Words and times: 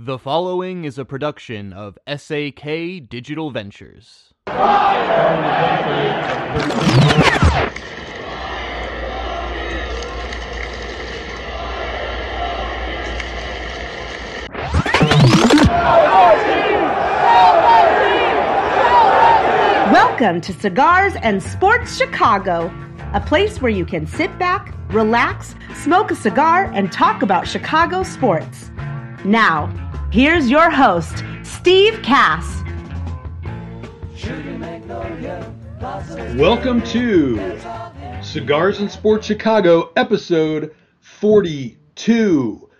The 0.00 0.16
following 0.16 0.84
is 0.84 0.96
a 0.96 1.04
production 1.04 1.72
of 1.72 1.98
SAK 2.06 3.08
Digital 3.08 3.50
Ventures. 3.50 4.32
Welcome 19.90 20.40
to 20.42 20.52
Cigars 20.52 21.14
and 21.22 21.42
Sports 21.42 21.96
Chicago, 21.96 22.72
a 23.14 23.20
place 23.20 23.60
where 23.60 23.72
you 23.72 23.84
can 23.84 24.06
sit 24.06 24.38
back, 24.38 24.72
relax, 24.90 25.56
smoke 25.74 26.12
a 26.12 26.14
cigar, 26.14 26.70
and 26.72 26.92
talk 26.92 27.22
about 27.22 27.48
Chicago 27.48 28.04
sports. 28.04 28.70
Now, 29.24 29.66
here's 30.10 30.48
your 30.48 30.70
host, 30.70 31.22
Steve 31.42 32.00
Kass. 32.02 32.62
Welcome 36.34 36.82
to 36.82 37.58
Cigars 38.22 38.80
and 38.80 38.90
Sports 38.90 39.26
Chicago, 39.26 39.92
episode 39.96 40.74
42. 41.00 42.70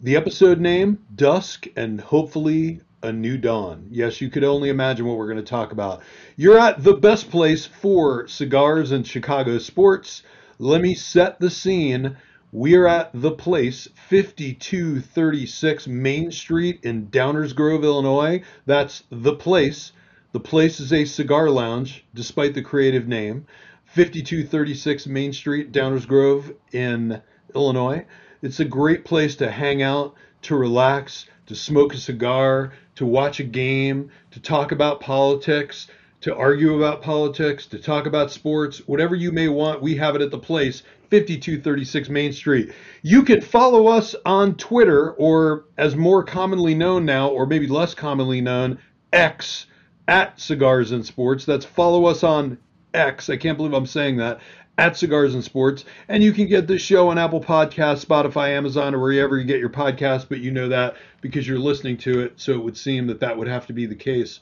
The 0.00 0.16
episode 0.16 0.60
name 0.60 1.04
Dusk 1.14 1.66
and 1.76 2.00
hopefully 2.00 2.80
a 3.02 3.12
new 3.12 3.38
dawn. 3.38 3.86
Yes, 3.90 4.20
you 4.20 4.28
could 4.28 4.44
only 4.44 4.68
imagine 4.68 5.06
what 5.06 5.16
we're 5.16 5.26
going 5.26 5.38
to 5.38 5.42
talk 5.42 5.72
about. 5.72 6.02
You're 6.36 6.58
at 6.58 6.82
the 6.84 6.94
best 6.94 7.30
place 7.30 7.64
for 7.64 8.26
cigars 8.28 8.92
and 8.92 9.06
Chicago 9.06 9.58
sports. 9.58 10.22
Let 10.58 10.82
me 10.82 10.94
set 10.94 11.40
the 11.40 11.50
scene. 11.50 12.16
We 12.52 12.76
are 12.76 12.86
at 12.86 13.10
the 13.12 13.32
place 13.32 13.88
5236 14.08 15.86
Main 15.86 16.32
Street 16.32 16.80
in 16.82 17.08
Downers 17.08 17.54
Grove, 17.54 17.84
Illinois. 17.84 18.42
That's 18.64 19.02
the 19.10 19.34
place. 19.34 19.92
The 20.32 20.40
place 20.40 20.80
is 20.80 20.90
a 20.90 21.04
cigar 21.04 21.50
lounge, 21.50 22.06
despite 22.14 22.54
the 22.54 22.62
creative 22.62 23.06
name. 23.06 23.46
5236 23.84 25.06
Main 25.08 25.34
Street, 25.34 25.72
Downers 25.72 26.06
Grove 26.06 26.54
in 26.72 27.20
Illinois. 27.54 28.06
It's 28.40 28.60
a 28.60 28.64
great 28.64 29.04
place 29.04 29.36
to 29.36 29.50
hang 29.50 29.82
out, 29.82 30.14
to 30.42 30.56
relax, 30.56 31.26
to 31.48 31.54
smoke 31.54 31.92
a 31.92 31.98
cigar, 31.98 32.72
to 32.94 33.04
watch 33.04 33.40
a 33.40 33.44
game, 33.44 34.10
to 34.30 34.40
talk 34.40 34.72
about 34.72 35.00
politics, 35.00 35.86
to 36.20 36.34
argue 36.34 36.76
about 36.76 37.02
politics, 37.02 37.66
to 37.66 37.78
talk 37.78 38.06
about 38.06 38.30
sports, 38.30 38.78
whatever 38.88 39.14
you 39.14 39.30
may 39.30 39.48
want, 39.48 39.80
we 39.80 39.96
have 39.96 40.16
it 40.16 40.22
at 40.22 40.30
the 40.30 40.38
place, 40.38 40.82
5236 41.10 42.08
Main 42.08 42.32
Street. 42.32 42.72
You 43.02 43.22
can 43.22 43.40
follow 43.40 43.86
us 43.86 44.16
on 44.26 44.56
Twitter, 44.56 45.12
or 45.12 45.64
as 45.76 45.94
more 45.94 46.24
commonly 46.24 46.74
known 46.74 47.04
now, 47.04 47.28
or 47.28 47.46
maybe 47.46 47.66
less 47.66 47.94
commonly 47.94 48.40
known, 48.40 48.78
X 49.12 49.66
at 50.08 50.40
Cigars 50.40 50.90
and 50.90 51.06
Sports. 51.06 51.44
That's 51.44 51.64
follow 51.64 52.06
us 52.06 52.24
on 52.24 52.58
X. 52.94 53.30
I 53.30 53.36
can't 53.36 53.56
believe 53.56 53.74
I'm 53.74 53.86
saying 53.86 54.16
that. 54.16 54.40
At 54.76 54.96
Cigars 54.96 55.34
and 55.34 55.42
Sports. 55.42 55.84
And 56.08 56.22
you 56.22 56.32
can 56.32 56.46
get 56.46 56.68
this 56.68 56.82
show 56.82 57.08
on 57.08 57.18
Apple 57.18 57.40
Podcasts, 57.40 58.04
Spotify, 58.04 58.50
Amazon, 58.50 58.94
or 58.94 59.00
wherever 59.00 59.36
you 59.36 59.44
get 59.44 59.58
your 59.58 59.70
podcast, 59.70 60.28
but 60.28 60.38
you 60.38 60.52
know 60.52 60.68
that 60.68 60.96
because 61.20 61.48
you're 61.48 61.58
listening 61.58 61.96
to 61.98 62.20
it. 62.20 62.34
So 62.36 62.52
it 62.52 62.62
would 62.62 62.76
seem 62.76 63.08
that 63.08 63.20
that 63.20 63.36
would 63.36 63.48
have 63.48 63.66
to 63.68 63.72
be 63.72 63.86
the 63.86 63.96
case. 63.96 64.38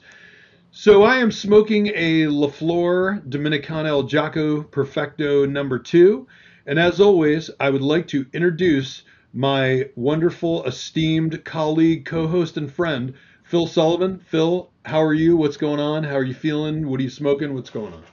So 0.79 1.01
I 1.01 1.15
am 1.15 1.31
smoking 1.31 1.91
a 1.95 2.27
La 2.27 2.49
Flor 2.49 3.19
Dominicana 3.27 3.87
El 3.87 4.03
Jaco 4.03 4.69
Perfecto 4.69 5.43
number 5.43 5.79
two. 5.79 6.27
And 6.67 6.77
as 6.77 7.01
always, 7.01 7.49
I 7.59 7.71
would 7.71 7.81
like 7.81 8.07
to 8.09 8.27
introduce 8.31 9.01
my 9.33 9.89
wonderful, 9.95 10.63
esteemed 10.65 11.43
colleague, 11.43 12.05
co 12.05 12.27
host, 12.27 12.57
and 12.57 12.71
friend, 12.71 13.15
Phil 13.41 13.65
Sullivan. 13.65 14.19
Phil, 14.19 14.69
how 14.85 15.01
are 15.01 15.15
you? 15.15 15.35
What's 15.35 15.57
going 15.57 15.79
on? 15.79 16.03
How 16.03 16.17
are 16.17 16.23
you 16.23 16.35
feeling? 16.35 16.87
What 16.87 16.99
are 16.99 17.03
you 17.03 17.09
smoking? 17.09 17.55
What's 17.55 17.71
going 17.71 17.93
on? 17.93 18.03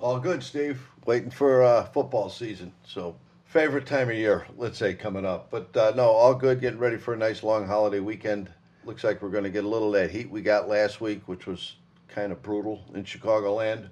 All 0.00 0.18
good, 0.18 0.42
Steve. 0.42 0.80
Waiting 1.06 1.30
for 1.30 1.62
uh, 1.62 1.84
football 1.84 2.28
season. 2.28 2.72
So, 2.84 3.14
favorite 3.44 3.86
time 3.86 4.10
of 4.10 4.16
year, 4.16 4.48
let's 4.58 4.78
say, 4.78 4.94
coming 4.94 5.24
up. 5.24 5.52
But 5.52 5.76
uh, 5.76 5.92
no, 5.94 6.10
all 6.10 6.34
good. 6.34 6.60
Getting 6.60 6.80
ready 6.80 6.96
for 6.96 7.14
a 7.14 7.16
nice 7.16 7.44
long 7.44 7.68
holiday 7.68 8.00
weekend. 8.00 8.50
Looks 8.84 9.04
like 9.04 9.22
we're 9.22 9.30
going 9.30 9.44
to 9.44 9.50
get 9.50 9.64
a 9.64 9.68
little 9.68 9.94
of 9.94 10.00
that 10.00 10.10
heat 10.10 10.30
we 10.30 10.42
got 10.42 10.68
last 10.68 11.00
week, 11.00 11.22
which 11.26 11.46
was 11.46 11.76
kind 12.08 12.32
of 12.32 12.42
brutal 12.42 12.84
in 12.94 13.04
Chicagoland. 13.04 13.88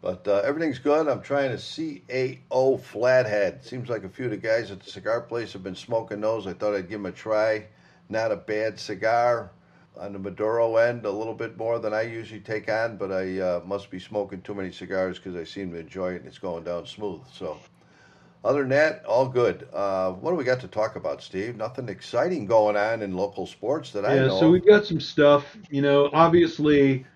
But 0.00 0.26
uh, 0.26 0.40
everything's 0.44 0.78
good. 0.78 1.08
I'm 1.08 1.20
trying 1.20 1.52
a 1.52 1.56
CAO 1.56 2.80
Flathead. 2.80 3.62
Seems 3.62 3.90
like 3.90 4.04
a 4.04 4.08
few 4.08 4.24
of 4.26 4.30
the 4.30 4.38
guys 4.38 4.70
at 4.70 4.80
the 4.80 4.90
cigar 4.90 5.20
place 5.20 5.52
have 5.52 5.62
been 5.62 5.74
smoking 5.74 6.22
those. 6.22 6.46
I 6.46 6.54
thought 6.54 6.74
I'd 6.74 6.88
give 6.88 7.02
them 7.02 7.06
a 7.06 7.12
try. 7.12 7.66
Not 8.08 8.32
a 8.32 8.36
bad 8.36 8.80
cigar 8.80 9.50
on 9.98 10.14
the 10.14 10.18
Maduro 10.18 10.76
end, 10.76 11.04
a 11.04 11.10
little 11.10 11.34
bit 11.34 11.58
more 11.58 11.78
than 11.78 11.92
I 11.92 12.02
usually 12.02 12.40
take 12.40 12.70
on, 12.70 12.96
but 12.96 13.12
I 13.12 13.38
uh, 13.38 13.60
must 13.66 13.90
be 13.90 13.98
smoking 13.98 14.40
too 14.40 14.54
many 14.54 14.72
cigars 14.72 15.18
because 15.18 15.36
I 15.36 15.44
seem 15.44 15.72
to 15.72 15.78
enjoy 15.78 16.14
it 16.14 16.16
and 16.16 16.26
it's 16.26 16.38
going 16.38 16.64
down 16.64 16.86
smooth. 16.86 17.20
So, 17.32 17.58
other 18.44 18.60
than 18.60 18.70
that, 18.70 19.04
all 19.04 19.28
good. 19.28 19.68
Uh, 19.72 20.12
what 20.12 20.30
do 20.30 20.36
we 20.36 20.44
got 20.44 20.60
to 20.60 20.68
talk 20.68 20.96
about, 20.96 21.22
Steve? 21.22 21.56
Nothing 21.56 21.88
exciting 21.88 22.46
going 22.46 22.76
on 22.76 23.02
in 23.02 23.14
local 23.16 23.46
sports 23.46 23.92
that 23.92 24.04
I 24.06 24.16
Yeah, 24.16 24.20
know. 24.20 24.24
Yeah, 24.24 24.28
so 24.28 24.50
of. 24.50 24.50
we've 24.50 24.66
got 24.66 24.86
some 24.86 25.00
stuff. 25.00 25.56
You 25.68 25.82
know, 25.82 26.10
obviously, 26.12 27.06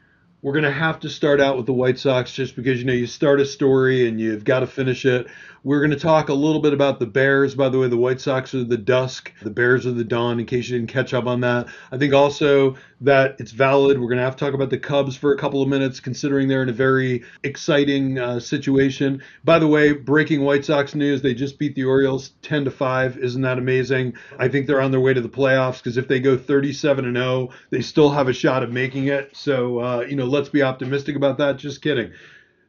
we're 0.43 0.53
going 0.53 0.65
to 0.65 0.71
have 0.73 1.01
to 1.01 1.09
start 1.11 1.41
out 1.41 1.57
with 1.57 1.67
the 1.67 1.73
White 1.73 1.99
Sox 1.99 2.33
just 2.33 2.57
because, 2.57 2.79
you 2.79 2.85
know, 2.85 2.93
you 2.93 3.07
start 3.07 3.41
a 3.41 3.47
story 3.47 4.09
and 4.09 4.21
you've 4.21 4.45
got 4.45 4.61
to 4.61 4.67
finish 4.67 5.05
it. 5.07 5.27
We're 5.65 5.81
going 5.81 5.93
to 5.93 5.97
talk 5.97 6.29
a 6.29 6.35
little 6.35 6.61
bit 6.61 6.75
about 6.75 6.99
the 6.99 7.07
Bears. 7.07 7.55
By 7.55 7.71
the 7.71 7.79
way, 7.79 7.89
the 7.89 7.97
White 7.97 8.21
Sox 8.21 8.55
are 8.55 8.65
the 8.65 8.77
dusk, 8.77 9.33
the 9.41 9.49
Bears 9.49 9.87
are 9.87 9.93
the 9.93 10.05
dawn, 10.05 10.39
in 10.39 10.45
case 10.45 10.69
you 10.69 10.79
didn't 10.79 10.93
catch 10.93 11.15
up 11.15 11.25
on 11.25 11.41
that. 11.41 11.69
I 11.91 11.97
think 11.97 12.13
also 12.13 12.77
that 13.01 13.37
it's 13.39 13.51
valid. 13.51 13.99
We're 13.99 14.09
going 14.09 14.19
to 14.19 14.25
have 14.25 14.37
to 14.37 14.45
talk 14.45 14.53
about 14.53 14.69
the 14.69 14.77
Cubs 14.77 15.17
for 15.17 15.33
a 15.33 15.39
couple 15.39 15.63
of 15.63 15.69
minutes, 15.71 16.01
considering 16.01 16.49
they're 16.49 16.63
in 16.63 16.69
a 16.69 16.73
very 16.75 17.25
exciting 17.45 18.19
uh, 18.19 18.41
situation. 18.41 19.23
By 19.43 19.59
the 19.59 19.67
way, 19.67 19.93
breaking 19.93 20.43
White 20.43 20.67
Sox 20.67 20.95
news: 20.95 21.23
they 21.23 21.33
just 21.33 21.59
beat 21.59 21.75
the 21.75 21.85
Orioles 21.85 22.33
ten 22.43 22.67
to 22.67 22.71
five. 22.71 23.17
Isn't 23.17 23.41
that 23.41 23.57
amazing? 23.57 24.17
I 24.39 24.49
think 24.49 24.67
they're 24.67 24.83
on 24.83 24.91
their 24.91 25.01
way 25.01 25.15
to 25.15 25.23
the 25.23 25.31
playoffs 25.31 25.79
because 25.79 25.97
if 25.97 26.09
they 26.09 26.21
go 26.21 26.37
thirty-seven 26.37 27.07
and 27.07 27.17
zero, 27.17 27.49
they 27.71 27.81
still 27.81 28.11
have 28.11 28.29
a 28.29 28.35
shot 28.35 28.63
of 28.63 28.71
making 28.71 29.07
it. 29.07 29.35
So 29.35 29.81
uh, 29.81 30.01
you 30.01 30.17
know, 30.17 30.27
let's 30.27 30.51
be 30.51 30.63
optimistic 30.63 31.17
about 31.17 31.39
that. 31.39 31.57
Just 31.57 31.81
kidding. 31.81 32.13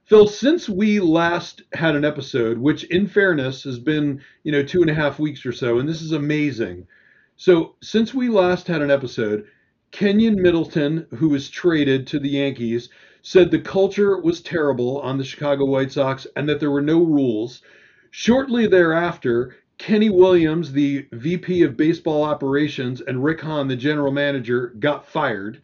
Phil, 0.06 0.28
since 0.28 0.70
we 0.70 1.00
last 1.00 1.64
had 1.74 1.96
an 1.96 2.06
episode, 2.06 2.60
which 2.60 2.84
in 2.86 3.08
fairness 3.08 3.64
has 3.64 3.80
been, 3.80 4.22
you 4.44 4.52
know, 4.52 4.62
two 4.62 4.82
and 4.82 4.92
a 4.92 4.94
half 4.94 5.18
weeks 5.18 5.44
or 5.48 5.52
so, 5.52 5.80
and 5.80 5.90
this 5.90 6.04
is 6.04 6.12
amazing. 6.12 6.86
So, 7.38 7.74
since 7.82 8.14
we 8.14 8.30
last 8.30 8.68
had 8.68 8.84
an 8.84 8.92
episode, 8.92 9.46
Keynan 9.92 10.36
Middleton, 10.40 11.08
who 11.16 11.30
was 11.30 11.50
traded 11.50 12.06
to 12.08 12.20
the 12.20 12.30
Yankees, 12.30 12.90
said 13.24 13.50
the 13.50 13.58
culture 13.58 14.22
was 14.22 14.42
terrible 14.42 15.02
on 15.02 15.18
the 15.18 15.24
Chicago 15.24 15.66
White 15.66 15.92
Sox 15.92 16.28
and 16.36 16.48
that 16.48 16.60
there 16.60 16.70
were 16.70 16.84
no 16.84 17.04
rules. 17.04 17.64
Shortly 18.12 18.68
thereafter, 18.68 19.56
Kenny 19.80 20.12
Williams, 20.12 20.72
the 20.72 21.08
VP 21.14 21.64
of 21.64 21.76
baseball 21.76 22.24
operations, 22.24 23.02
and 23.02 23.24
Rick 23.24 23.42
Hahn, 23.42 23.68
the 23.68 23.76
general 23.76 24.12
manager, 24.12 24.76
got 24.78 25.08
fired. 25.08 25.64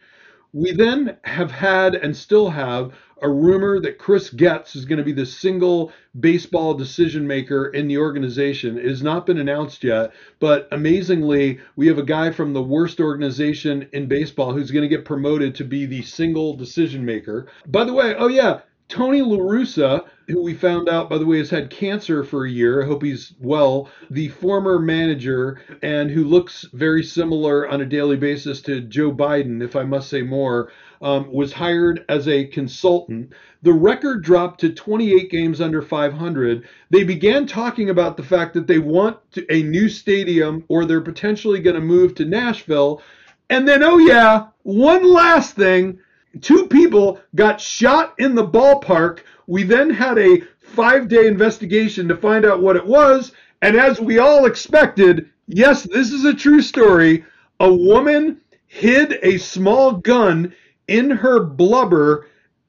We 0.52 0.72
then 0.72 1.16
have 1.24 1.50
had 1.50 1.94
and 1.94 2.16
still 2.16 2.50
have 2.50 2.92
a 3.22 3.28
rumor 3.30 3.80
that 3.80 3.98
Chris 3.98 4.28
Getz 4.28 4.74
is 4.74 4.84
going 4.84 4.98
to 4.98 5.04
be 5.04 5.12
the 5.12 5.24
single 5.24 5.92
baseball 6.18 6.74
decision 6.74 7.26
maker 7.26 7.68
in 7.68 7.86
the 7.88 7.96
organization. 7.96 8.76
It 8.76 8.86
has 8.86 9.02
not 9.02 9.24
been 9.24 9.38
announced 9.38 9.84
yet, 9.84 10.12
but 10.40 10.68
amazingly, 10.72 11.60
we 11.76 11.86
have 11.86 11.98
a 11.98 12.02
guy 12.02 12.32
from 12.32 12.52
the 12.52 12.62
worst 12.62 13.00
organization 13.00 13.88
in 13.92 14.08
baseball 14.08 14.52
who's 14.52 14.72
going 14.72 14.82
to 14.82 14.94
get 14.94 15.04
promoted 15.04 15.54
to 15.54 15.64
be 15.64 15.86
the 15.86 16.02
single 16.02 16.54
decision 16.54 17.04
maker. 17.04 17.46
By 17.66 17.84
the 17.84 17.94
way, 17.94 18.14
oh 18.18 18.28
yeah, 18.28 18.60
Tony 18.88 19.22
La 19.22 19.38
Russa, 19.38 20.04
who 20.32 20.42
we 20.42 20.54
found 20.54 20.88
out, 20.88 21.10
by 21.10 21.18
the 21.18 21.26
way, 21.26 21.36
has 21.36 21.50
had 21.50 21.68
cancer 21.68 22.24
for 22.24 22.46
a 22.46 22.50
year. 22.50 22.82
I 22.82 22.86
hope 22.86 23.02
he's 23.02 23.34
well. 23.38 23.90
The 24.10 24.28
former 24.28 24.78
manager 24.78 25.60
and 25.82 26.10
who 26.10 26.24
looks 26.24 26.64
very 26.72 27.04
similar 27.04 27.68
on 27.68 27.82
a 27.82 27.86
daily 27.86 28.16
basis 28.16 28.62
to 28.62 28.80
Joe 28.80 29.12
Biden, 29.12 29.62
if 29.62 29.76
I 29.76 29.84
must 29.84 30.08
say 30.08 30.22
more, 30.22 30.72
um, 31.02 31.30
was 31.30 31.52
hired 31.52 32.06
as 32.08 32.28
a 32.28 32.46
consultant. 32.46 33.34
The 33.60 33.74
record 33.74 34.24
dropped 34.24 34.60
to 34.60 34.72
28 34.72 35.30
games 35.30 35.60
under 35.60 35.82
500. 35.82 36.66
They 36.88 37.04
began 37.04 37.46
talking 37.46 37.90
about 37.90 38.16
the 38.16 38.22
fact 38.22 38.54
that 38.54 38.66
they 38.66 38.78
want 38.78 39.18
to, 39.32 39.44
a 39.52 39.62
new 39.62 39.90
stadium 39.90 40.64
or 40.68 40.86
they're 40.86 41.02
potentially 41.02 41.60
going 41.60 41.76
to 41.76 41.82
move 41.82 42.14
to 42.14 42.24
Nashville. 42.24 43.02
And 43.50 43.68
then, 43.68 43.82
oh 43.82 43.98
yeah, 43.98 44.46
one 44.62 45.12
last 45.12 45.56
thing 45.56 45.98
two 46.40 46.66
people 46.66 47.20
got 47.34 47.60
shot 47.60 48.14
in 48.18 48.34
the 48.34 48.46
ballpark. 48.46 49.20
We 49.46 49.62
then 49.64 49.90
had 49.90 50.18
a 50.18 50.42
five 50.58 51.08
day 51.08 51.26
investigation 51.26 52.08
to 52.08 52.16
find 52.16 52.44
out 52.44 52.62
what 52.62 52.76
it 52.76 52.86
was. 52.86 53.32
And 53.60 53.76
as 53.76 54.00
we 54.00 54.18
all 54.18 54.46
expected, 54.46 55.30
yes, 55.46 55.82
this 55.82 56.12
is 56.12 56.24
a 56.24 56.34
true 56.34 56.62
story. 56.62 57.24
A 57.60 57.72
woman 57.72 58.40
hid 58.66 59.18
a 59.22 59.38
small 59.38 59.92
gun 59.92 60.54
in 60.88 61.10
her 61.10 61.44
blubber 61.44 62.26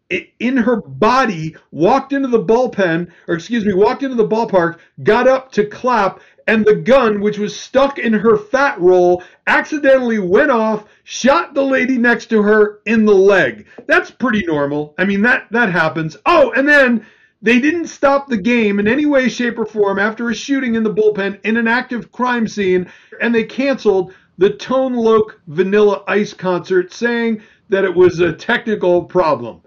in 0.10 0.58
her 0.58 0.78
body, 0.82 1.56
walked 1.72 2.14
into 2.14 2.28
the 2.28 2.44
bullpen, 2.44 3.12
or 3.28 3.36
excuse 3.36 3.66
me, 3.66 3.74
walked 3.74 4.04
into 4.04 4.16
the 4.16 4.28
ballpark, 4.28 4.78
got 5.04 5.28
up 5.28 5.52
to 5.54 5.66
clap, 5.66 6.20
and 6.48 6.66
the 6.66 6.76
gun, 6.76 7.22
which 7.22 7.38
was 7.38 7.58
stuck 7.58 7.98
in 7.98 8.14
her 8.14 8.38
fat 8.38 8.80
roll, 8.80 9.24
accidentally 9.48 10.20
went 10.20 10.52
off, 10.52 10.86
shot 11.04 11.54
the 11.54 11.64
lady 11.64 11.98
next 11.98 12.28
to 12.28 12.42
her 12.42 12.80
in 12.86 13.06
the 13.06 13.14
leg. 13.14 13.66
That's 13.88 14.12
pretty 14.12 14.46
normal. 14.46 14.94
I 14.98 15.06
mean, 15.06 15.22
that, 15.22 15.48
that 15.52 15.72
happens. 15.72 16.18
Oh, 16.26 16.52
and 16.52 16.68
then 16.68 17.06
they 17.42 17.60
didn't 17.60 17.88
stop 17.88 18.28
the 18.28 18.38
game 18.38 18.80
in 18.80 18.88
any 18.88 19.06
way, 19.06 19.30
shape, 19.30 19.58
or 19.58 19.66
form 19.66 20.00
after 20.00 20.30
a 20.30 20.36
shooting 20.36 20.76
in 20.76 20.84
the 20.84 20.94
bullpen 20.94 21.40
in 21.44 21.58
an 21.58 21.68
active 21.68 22.12
crime 22.12 22.48
scene, 22.48 22.92
and 23.22 23.34
they 23.34 23.46
canceled 23.46 24.14
the 24.38 24.50
Tone 24.50 24.94
Loc 24.94 25.40
Vanilla 25.48 26.04
Ice 26.08 26.34
concert, 26.34 26.94
saying 26.94 27.42
that 27.70 27.86
it 27.86 27.96
was 27.96 28.20
a 28.20 28.34
technical 28.34 29.04
problem. 29.04 29.62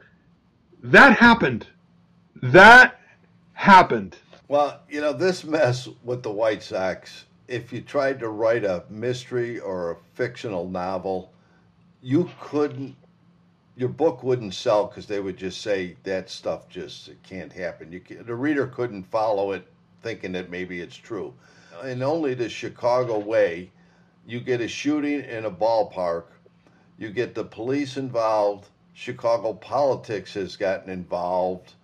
That 0.82 1.19
happened. 1.19 1.67
That 2.43 3.00
happened. 3.55 4.17
Well, 4.49 4.81
you 4.88 5.00
know, 5.00 5.12
this 5.12 5.43
mess 5.44 5.88
with 6.05 6.23
the 6.23 6.31
White 6.31 6.62
Sox, 6.62 7.25
if 7.49 7.73
you 7.73 7.81
tried 7.81 8.20
to 8.20 8.28
write 8.28 8.64
a 8.64 8.84
mystery 8.88 9.58
or 9.58 9.90
a 9.90 9.96
fictional 10.14 10.69
novel, 10.69 11.32
you 12.02 12.31
couldn't, 12.40 12.94
your 13.76 13.88
book 13.88 14.23
wouldn't 14.23 14.55
sell 14.55 14.87
because 14.87 15.06
they 15.06 15.20
would 15.20 15.37
just 15.37 15.61
say 15.61 15.96
that 16.05 16.31
stuff 16.31 16.69
just 16.69 17.08
it 17.08 17.23
can't 17.23 17.52
happen. 17.52 17.90
You 17.90 18.00
can, 18.00 18.25
the 18.25 18.34
reader 18.34 18.67
couldn't 18.67 19.05
follow 19.05 19.52
it 19.52 19.67
thinking 20.02 20.32
that 20.32 20.50
maybe 20.50 20.81
it's 20.81 20.96
true. 20.96 21.34
In 21.84 22.02
only 22.02 22.34
the 22.34 22.49
Chicago 22.49 23.19
way, 23.19 23.70
you 24.26 24.40
get 24.40 24.61
a 24.61 24.69
shooting 24.69 25.20
in 25.20 25.44
a 25.44 25.50
ballpark, 25.50 26.26
you 26.99 27.11
get 27.11 27.34
the 27.34 27.44
police 27.44 27.96
involved, 27.96 28.69
Chicago 28.98 29.52
politics 29.52 30.32
has 30.32 30.56
gotten 30.56 30.88
involved. 30.88 31.75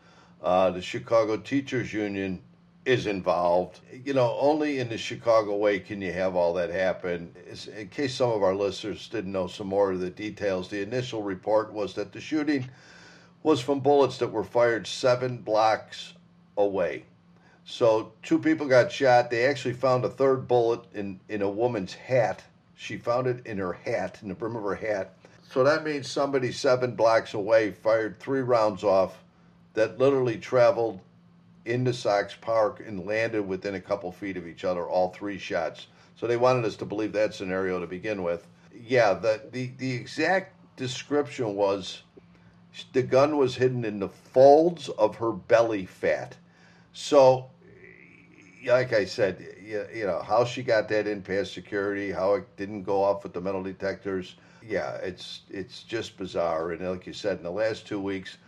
Uh, 0.42 0.70
the 0.70 0.80
Chicago 0.80 1.36
Teachers 1.36 1.92
Union 1.92 2.40
is 2.86 3.06
involved. 3.06 3.80
You 4.02 4.14
know, 4.14 4.34
only 4.40 4.78
in 4.78 4.88
the 4.88 4.96
Chicago 4.96 5.56
way 5.56 5.78
can 5.78 6.00
you 6.00 6.10
have 6.10 6.34
all 6.34 6.54
that 6.54 6.70
happen. 6.70 7.36
In 7.76 7.88
case 7.88 8.14
some 8.14 8.30
of 8.30 8.42
our 8.42 8.54
listeners 8.54 9.10
didn't 9.10 9.30
know 9.30 9.46
some 9.46 9.66
more 9.66 9.92
of 9.92 10.00
the 10.00 10.08
details, 10.08 10.70
the 10.70 10.80
initial 10.80 11.22
report 11.22 11.70
was 11.74 11.92
that 11.96 12.12
the 12.12 12.20
shooting 12.20 12.70
was 13.42 13.60
from 13.60 13.80
bullets 13.80 14.16
that 14.16 14.32
were 14.32 14.42
fired 14.42 14.86
seven 14.86 15.36
blocks 15.36 16.14
away. 16.56 17.04
So 17.66 18.14
two 18.22 18.38
people 18.38 18.66
got 18.66 18.90
shot. 18.90 19.30
They 19.30 19.44
actually 19.44 19.74
found 19.74 20.06
a 20.06 20.08
third 20.08 20.48
bullet 20.48 20.80
in, 20.94 21.20
in 21.28 21.42
a 21.42 21.50
woman's 21.50 21.92
hat. 21.92 22.42
She 22.74 22.96
found 22.96 23.26
it 23.26 23.46
in 23.46 23.58
her 23.58 23.74
hat, 23.74 24.18
in 24.22 24.28
the 24.30 24.34
brim 24.34 24.56
of 24.56 24.62
her 24.62 24.74
hat. 24.74 25.14
So 25.52 25.64
that 25.64 25.84
means 25.84 26.10
somebody 26.10 26.50
seven 26.50 26.94
blocks 26.94 27.34
away 27.34 27.72
fired 27.72 28.18
three 28.18 28.40
rounds 28.40 28.82
off 28.82 29.22
that 29.74 29.98
literally 29.98 30.38
traveled 30.38 30.98
into 31.66 31.92
Sox 31.92 32.34
Park 32.40 32.82
and 32.86 33.04
landed 33.04 33.46
within 33.46 33.74
a 33.74 33.80
couple 33.80 34.10
feet 34.12 34.38
of 34.38 34.46
each 34.46 34.64
other, 34.64 34.88
all 34.88 35.10
three 35.10 35.36
shots. 35.36 35.88
So 36.16 36.26
they 36.26 36.38
wanted 36.38 36.64
us 36.64 36.76
to 36.76 36.86
believe 36.86 37.12
that 37.12 37.34
scenario 37.34 37.78
to 37.80 37.86
begin 37.86 38.22
with. 38.22 38.46
Yeah, 38.74 39.12
the, 39.12 39.42
the, 39.52 39.70
the 39.76 39.92
exact 39.92 40.54
description 40.76 41.54
was 41.54 42.02
the 42.94 43.02
gun 43.02 43.36
was 43.36 43.56
hidden 43.56 43.84
in 43.84 43.98
the 43.98 44.08
folds 44.08 44.88
of 44.88 45.16
her 45.16 45.32
belly 45.32 45.84
fat. 45.84 46.34
So, 46.94 47.50
like 48.66 48.94
I 48.94 49.04
said, 49.04 49.44
you, 49.62 49.86
you 49.94 50.06
know, 50.06 50.22
how 50.22 50.46
she 50.46 50.62
got 50.62 50.88
that 50.88 51.06
in 51.06 51.20
past 51.20 51.52
security, 51.52 52.10
how 52.10 52.34
it 52.34 52.56
didn't 52.56 52.84
go 52.84 53.02
off 53.02 53.22
with 53.22 53.34
the 53.34 53.40
metal 53.42 53.62
detectors. 53.62 54.36
Yeah, 54.66 54.96
it's 54.96 55.42
it's 55.50 55.82
just 55.82 56.16
bizarre. 56.16 56.72
And 56.72 56.88
like 56.88 57.06
you 57.06 57.12
said, 57.12 57.38
in 57.38 57.42
the 57.42 57.50
last 57.50 57.86
two 57.86 58.00
weeks 58.00 58.38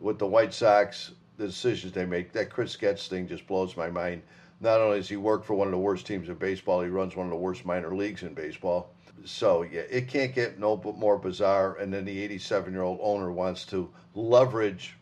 with 0.00 0.18
the 0.18 0.26
White 0.26 0.52
Sox, 0.52 1.12
the 1.36 1.46
decisions 1.46 1.92
they 1.92 2.06
make. 2.06 2.32
That 2.32 2.50
Chris 2.50 2.76
Getz 2.76 3.08
thing 3.08 3.28
just 3.28 3.46
blows 3.46 3.76
my 3.76 3.90
mind. 3.90 4.22
Not 4.60 4.80
only 4.80 4.98
does 4.98 5.08
he 5.08 5.16
work 5.16 5.44
for 5.44 5.54
one 5.54 5.66
of 5.66 5.72
the 5.72 5.78
worst 5.78 6.06
teams 6.06 6.28
in 6.28 6.34
baseball, 6.36 6.82
he 6.82 6.88
runs 6.88 7.16
one 7.16 7.26
of 7.26 7.30
the 7.30 7.36
worst 7.36 7.64
minor 7.64 7.94
leagues 7.94 8.22
in 8.22 8.34
baseball. 8.34 8.90
So 9.24 9.62
yeah, 9.62 9.82
it 9.90 10.08
can't 10.08 10.34
get 10.34 10.58
no 10.58 10.76
more 10.96 11.18
bizarre. 11.18 11.76
And 11.76 11.92
then 11.92 12.04
the 12.04 12.28
87-year-old 12.28 12.98
owner 13.02 13.32
wants 13.32 13.64
to 13.66 13.90
leverage 14.14 14.96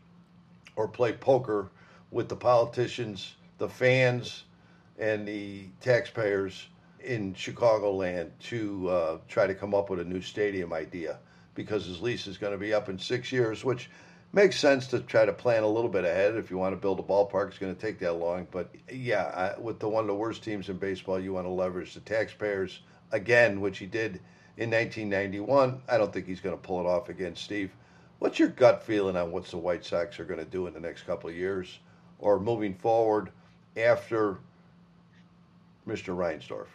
or 0.76 0.88
play 0.88 1.12
poker 1.12 1.70
with 2.10 2.28
the 2.28 2.36
politicians, 2.36 3.34
the 3.58 3.68
fans, 3.68 4.44
and 4.98 5.26
the 5.26 5.66
taxpayers 5.80 6.68
in 7.04 7.34
Chicagoland 7.34 8.30
to 8.40 8.88
uh, 8.88 9.18
try 9.28 9.46
to 9.46 9.54
come 9.54 9.74
up 9.74 9.90
with 9.90 10.00
a 10.00 10.04
new 10.04 10.20
stadium 10.20 10.72
idea 10.72 11.18
because 11.54 11.86
his 11.86 12.00
lease 12.00 12.26
is 12.26 12.38
going 12.38 12.52
to 12.52 12.58
be 12.58 12.72
up 12.72 12.88
in 12.88 12.98
six 12.98 13.32
years, 13.32 13.64
which 13.64 13.90
makes 14.32 14.58
sense 14.58 14.86
to 14.88 15.00
try 15.00 15.24
to 15.24 15.32
plan 15.32 15.62
a 15.62 15.68
little 15.68 15.90
bit 15.90 16.04
ahead. 16.04 16.36
If 16.36 16.50
you 16.50 16.58
want 16.58 16.72
to 16.72 16.80
build 16.80 17.00
a 17.00 17.02
ballpark, 17.02 17.48
it's 17.48 17.58
going 17.58 17.74
to 17.74 17.80
take 17.80 17.98
that 18.00 18.14
long. 18.14 18.46
But 18.50 18.74
yeah, 18.90 19.54
I, 19.56 19.60
with 19.60 19.80
the 19.80 19.88
one 19.88 20.04
of 20.04 20.08
the 20.08 20.14
worst 20.14 20.44
teams 20.44 20.68
in 20.68 20.76
baseball, 20.76 21.18
you 21.18 21.32
want 21.32 21.46
to 21.46 21.50
leverage 21.50 21.94
the 21.94 22.00
taxpayers 22.00 22.80
again, 23.12 23.60
which 23.60 23.78
he 23.78 23.86
did 23.86 24.20
in 24.56 24.70
1991. 24.70 25.82
I 25.88 25.98
don't 25.98 26.12
think 26.12 26.26
he's 26.26 26.40
going 26.40 26.56
to 26.56 26.62
pull 26.62 26.80
it 26.80 26.86
off 26.86 27.08
again, 27.08 27.34
Steve. 27.34 27.72
What's 28.18 28.38
your 28.38 28.48
gut 28.48 28.82
feeling 28.82 29.16
on 29.16 29.32
what 29.32 29.46
the 29.46 29.56
White 29.56 29.84
Sox 29.84 30.20
are 30.20 30.26
going 30.26 30.40
to 30.40 30.44
do 30.44 30.66
in 30.66 30.74
the 30.74 30.80
next 30.80 31.02
couple 31.02 31.30
of 31.30 31.36
years 31.36 31.78
or 32.18 32.38
moving 32.38 32.74
forward 32.74 33.30
after 33.76 34.38
Mr. 35.88 36.14
Reinsdorf? 36.14 36.66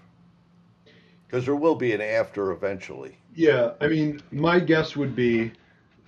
Because 1.36 1.48
there 1.48 1.56
will 1.58 1.76
be 1.76 1.92
an 1.92 2.00
after 2.00 2.54
eventually. 2.54 3.18
Yeah, 3.36 3.72
I 3.82 3.90
mean, 3.90 4.22
my 4.32 4.58
guess 4.58 4.96
would 4.96 5.18
be 5.18 5.52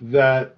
that 0.00 0.56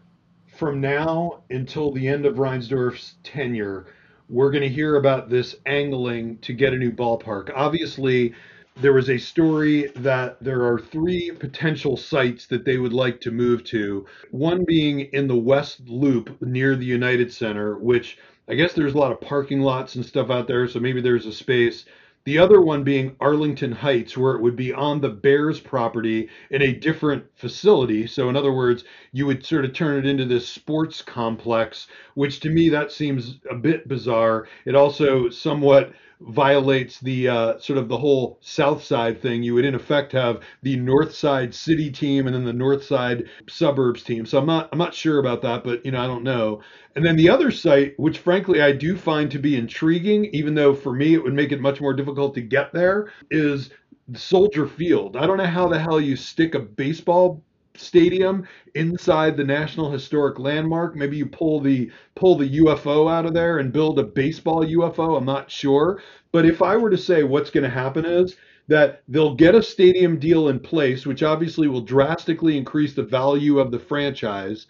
from 0.57 0.81
now 0.81 1.43
until 1.51 1.91
the 1.91 2.07
end 2.07 2.25
of 2.25 2.37
Reinsdorf's 2.37 3.17
tenure, 3.25 3.87
we're 4.29 4.53
going 4.53 4.63
to 4.63 4.69
hear 4.69 4.95
about 4.95 5.29
this 5.29 5.57
angling 5.67 6.39
to 6.43 6.53
get 6.53 6.73
a 6.73 6.77
new 6.77 6.93
ballpark. 6.93 7.51
Obviously, 7.53 8.33
there 8.77 8.93
was 8.93 9.11
a 9.11 9.19
story 9.19 9.91
that 9.97 10.41
there 10.41 10.65
are 10.65 10.79
three 10.79 11.33
potential 11.33 11.97
sites 11.97 12.47
that 12.47 12.65
they 12.65 12.77
would 12.77 12.93
like 12.93 13.21
to 13.23 13.33
move 13.33 13.65
to. 13.65 14.07
One 14.31 14.65
being 14.65 15.01
in 15.01 15.27
the 15.27 15.35
West 15.35 15.81
Loop 15.89 16.41
near 16.41 16.77
the 16.77 16.87
United 16.87 17.33
Center, 17.33 17.77
which 17.77 18.19
I 18.49 18.55
guess 18.55 18.73
there's 18.73 18.95
a 18.95 18.99
lot 18.99 19.11
of 19.11 19.21
parking 19.21 19.63
lots 19.63 19.97
and 19.97 20.07
stuff 20.07 20.31
out 20.31 20.47
there, 20.47 20.69
so 20.69 20.79
maybe 20.79 21.01
there's 21.01 21.27
a 21.27 21.33
space. 21.33 21.87
The 22.25 22.39
other 22.39 22.61
one 22.61 22.85
being 22.85 23.17
Arlington 23.19 23.73
Heights, 23.73 24.17
where 24.17 24.35
it 24.35 24.43
would 24.43 24.55
be 24.55 24.75
on 24.75 25.01
the 25.01 25.09
Bears 25.09 25.59
property 25.59 26.29
in 26.51 26.61
a 26.61 26.73
different 26.73 27.25
facility. 27.35 28.07
So, 28.07 28.29
in 28.29 28.37
other 28.37 28.53
words, 28.53 28.85
you 29.13 29.27
would 29.27 29.45
sort 29.45 29.65
of 29.65 29.73
turn 29.73 29.99
it 29.99 30.09
into 30.09 30.27
this 30.27 30.47
sports 30.47 31.01
complex, 31.01 31.87
which 32.15 32.41
to 32.41 32.51
me 32.51 32.69
that 32.69 32.93
seems 32.93 33.41
a 33.51 33.55
bit 33.55 33.89
bizarre. 33.89 34.49
It 34.67 34.75
also 34.75 35.31
somewhat 35.31 35.95
violates 36.21 37.01
the 37.01 37.29
uh, 37.29 37.59
sort 37.59 37.79
of 37.79 37.89
the 37.89 37.97
whole 37.97 38.39
South 38.41 38.83
Side 38.83 39.21
thing. 39.21 39.43
You 39.43 39.55
would 39.55 39.65
in 39.65 39.75
effect 39.75 40.13
have 40.13 40.41
the 40.63 40.77
North 40.77 41.15
Side 41.15 41.55
City 41.55 41.91
team 41.91 42.27
and 42.27 42.35
then 42.35 42.45
the 42.45 42.53
North 42.53 42.85
Side 42.85 43.25
suburbs 43.49 44.03
team. 44.03 44.27
So 44.27 44.39
I'm 44.39 44.47
not 44.47 44.69
I'm 44.73 44.79
not 44.79 44.95
sure 44.95 45.19
about 45.19 45.43
that, 45.43 45.65
but 45.65 45.85
you 45.85 45.93
know 45.93 46.01
I 46.01 46.07
don't 46.07 46.25
know. 46.25 46.61
And 46.97 47.05
then 47.05 47.17
the 47.17 47.31
other 47.31 47.51
site, 47.51 47.99
which 47.99 48.19
frankly 48.19 48.63
I 48.63 48.73
do 48.73 48.97
find 48.97 49.31
to 49.31 49.39
be 49.39 49.57
intriguing, 49.57 50.27
even 50.27 50.55
though 50.55 50.75
for 50.75 50.93
me 50.93 51.15
it 51.15 51.23
would 51.23 51.35
make 51.35 51.53
it 51.53 51.61
much 51.61 51.81
more 51.81 51.95
difficult 51.95 52.35
to 52.35 52.41
get 52.41 52.73
there, 52.73 53.13
is 53.31 53.71
Soldier 54.15 54.67
Field. 54.67 55.17
I 55.17 55.27
don't 55.27 55.37
know 55.37 55.47
how 55.47 55.69
the 55.69 55.79
hell 55.79 56.01
you 56.01 56.17
stick 56.17 56.55
a 56.55 56.59
baseball 56.59 57.43
stadium 57.81 58.47
inside 58.75 59.37
the 59.37 59.45
National 59.45 59.91
Historic 59.91 60.39
Landmark. 60.39 60.95
Maybe 60.95 61.17
you 61.17 61.27
pull 61.27 61.61
the 61.61 61.91
pull 62.15 62.37
the 62.37 62.59
UFO 62.59 63.11
out 63.11 63.27
of 63.27 63.35
there 63.35 63.59
and 63.59 63.73
build 63.73 63.99
a 63.99 64.05
baseball 64.05 64.65
UFO. 64.65 65.17
I'm 65.17 65.25
not 65.25 65.51
sure, 65.51 66.03
but 66.33 66.47
if 66.47 66.63
I 66.63 66.77
were 66.77 66.91
to 66.91 66.99
say 66.99 67.23
what's 67.23 67.51
going 67.51 67.65
to 67.65 67.71
happen 67.71 68.05
is 68.05 68.37
that 68.69 69.03
they'll 69.09 69.35
get 69.35 69.55
a 69.57 69.63
stadium 69.63 70.19
deal 70.19 70.49
in 70.49 70.61
place, 70.61 71.05
which 71.05 71.25
obviously 71.25 71.67
will 71.67 71.81
drastically 71.81 72.57
increase 72.57 72.95
the 72.95 73.03
value 73.03 73.59
of 73.59 73.73
the 73.73 73.79
franchise, 73.81 74.67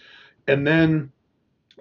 and 0.49 0.67
then 0.67 1.12